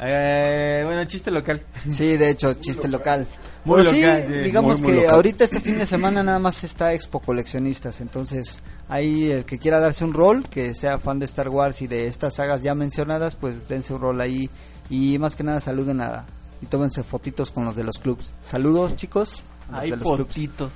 [0.00, 1.62] Eh, bueno, chiste local.
[1.88, 3.26] Sí, de hecho, chiste local.
[3.64, 5.14] Muy Pero sí, local, sí, digamos muy, muy que local.
[5.16, 8.60] ahorita este fin de semana nada más está Expo Coleccionistas, entonces
[8.94, 12.06] ahí el que quiera darse un rol, que sea fan de Star Wars y de
[12.06, 14.48] estas sagas ya mencionadas, pues dense un rol ahí
[14.88, 16.24] y más que nada saluden a
[16.62, 18.32] y tómense fotitos con los de los clubs.
[18.42, 19.42] Saludos, chicos.
[19.70, 20.70] los Hay potitos.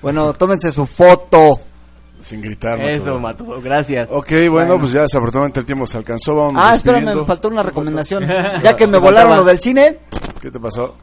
[0.00, 1.60] Bueno, tómense su foto.
[2.22, 3.60] Sin gritar, Eso, Matudo.
[3.62, 4.08] Gracias.
[4.10, 4.78] Ok, bueno, Bueno.
[4.80, 6.34] pues ya desafortunadamente el tiempo se alcanzó.
[6.34, 8.24] Vamos Ah, espérame, me faltó una recomendación.
[8.62, 9.98] Ya que me volaron lo del cine,
[10.40, 10.96] ¿Qué te pasó?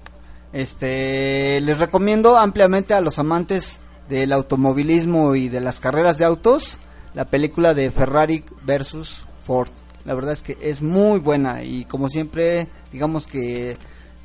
[0.54, 6.80] Este, les recomiendo ampliamente a los amantes del automovilismo y de las carreras de autos
[7.18, 9.70] la película de Ferrari versus Ford.
[10.06, 13.76] La verdad es que es muy buena y como siempre, digamos que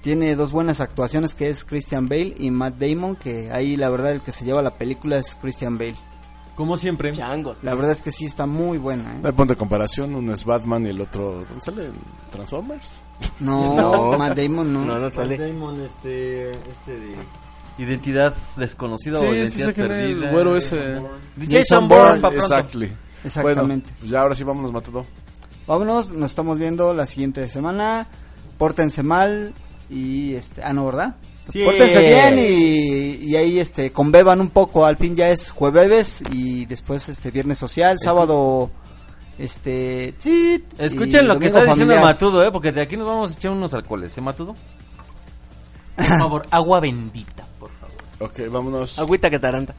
[0.02, 4.12] tiene dos buenas actuaciones que es Christian Bale y Matt Damon, que ahí la verdad
[4.12, 5.96] el que se lleva la película es Christian Bale.
[6.54, 7.12] Como siempre.
[7.12, 7.56] Chango.
[7.62, 9.14] La verdad es que sí está muy buena.
[9.14, 9.20] ¿eh?
[9.24, 11.46] Hay punto de comparación, uno es Batman y el otro...
[11.48, 11.90] ¿Dónde sale?
[12.30, 13.00] ¿Transformers?
[13.40, 14.18] No, No.
[14.18, 14.84] Matt Damon no.
[14.84, 15.38] No, no Matt.
[15.38, 17.16] Damon, este, este de
[17.78, 19.96] identidad desconocida Sí, o identidad perdida.
[20.26, 21.00] el güero ese.
[21.50, 22.28] Jason Bourne.
[22.34, 22.92] Exactly.
[23.24, 23.88] Exactamente.
[23.90, 25.06] Bueno, pues ya ahora sí vámonos, Matudo.
[25.66, 28.06] Vámonos, nos estamos viendo la siguiente semana.
[28.58, 29.52] Pórtense mal
[29.90, 31.16] y este, ah no, ¿verdad?
[31.52, 31.64] Sí.
[31.64, 36.66] Pórtense bien y, y ahí este conbeban un poco, al fin ya es jueves y
[36.66, 38.70] después este viernes social, sábado
[39.38, 42.04] este tzit, Escuchen lo que está diciendo familiar.
[42.04, 42.52] Matudo, ¿eh?
[42.52, 44.54] Porque de aquí nos vamos a echar unos alcoholes, ¿eh, Matudo?
[45.96, 47.41] Por favor, agua bendita.
[48.22, 48.98] Ok, vámonos.
[48.98, 49.74] Agüita que taranta.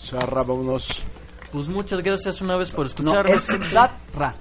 [0.00, 1.04] Charra, vámonos.
[1.52, 3.32] Pues muchas gracias una vez por No, escucharme.
[3.32, 4.34] es Zatra.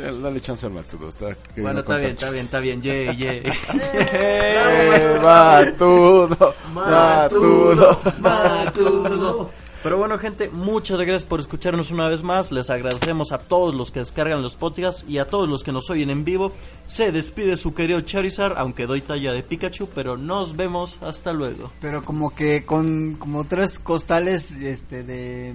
[0.00, 1.08] Eh, Dale chance al Matudo.
[1.08, 2.82] Está Bueno, está bien, está bien, está bien.
[2.82, 3.32] Yeah, yeah.
[4.12, 8.00] Eh, Matudo, Matudo.
[8.20, 9.50] Matudo.
[9.82, 12.50] Pero bueno, gente, muchas gracias por escucharnos una vez más.
[12.50, 15.88] Les agradecemos a todos los que descargan los podcasts y a todos los que nos
[15.90, 16.52] oyen en vivo.
[16.86, 21.70] Se despide su querido Charizard, aunque doy talla de Pikachu, pero nos vemos hasta luego.
[21.80, 25.54] Pero como que con como tres costales este de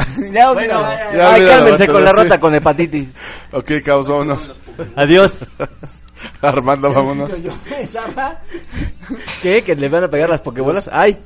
[0.32, 0.54] ya.
[1.12, 2.22] Ya Ay, cálmense con la sí.
[2.22, 3.08] rota con hepatitis.
[3.52, 4.52] Ok, caos, vámonos.
[4.94, 5.44] Adiós.
[6.40, 7.32] Armando, vámonos.
[9.42, 9.62] ¿Qué?
[9.62, 10.88] ¿Que le van a pegar las pokebolas?
[10.92, 11.18] Ay,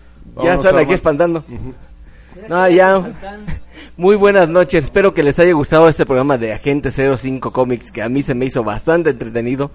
[0.43, 1.45] ya están aquí espantando.
[2.49, 3.03] No, ya.
[3.97, 4.85] Muy buenas noches.
[4.85, 8.35] Espero que les haya gustado este programa de Agente 05 Comics, que a mí se
[8.35, 9.71] me hizo bastante entretenido.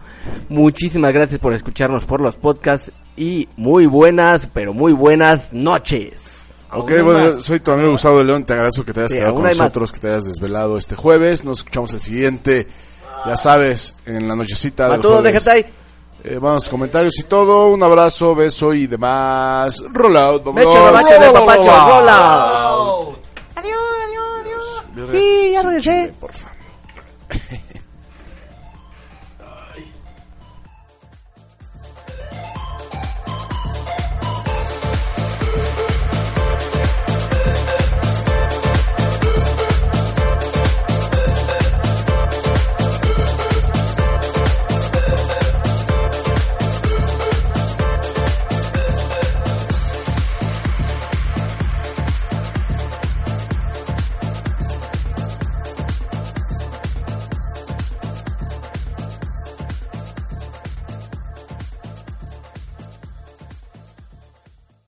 [0.49, 6.37] Muchísimas gracias por escucharnos por los podcasts y muy buenas, pero muy buenas noches.
[6.71, 7.41] Ok, bueno, más.
[7.43, 9.91] soy tu amigo Gustavo de León, te agradezco que te hayas Sí, quedado con nosotros,
[9.91, 11.43] que te hayas desvelado este jueves.
[11.43, 12.67] Nos escuchamos el siguiente,
[13.25, 15.65] ya sabes, en la nochecita Matudo, déjate ahí.
[16.23, 17.67] Eh, vamos comentarios y todo.
[17.67, 19.83] Un abrazo, beso y demás.
[19.91, 20.67] Rollout, vámonos.
[20.73, 22.85] Meche, babache de papacho, rola.
[23.55, 25.81] Adiós, Sí, ya regresé.
[25.81, 26.47] chile, porfa.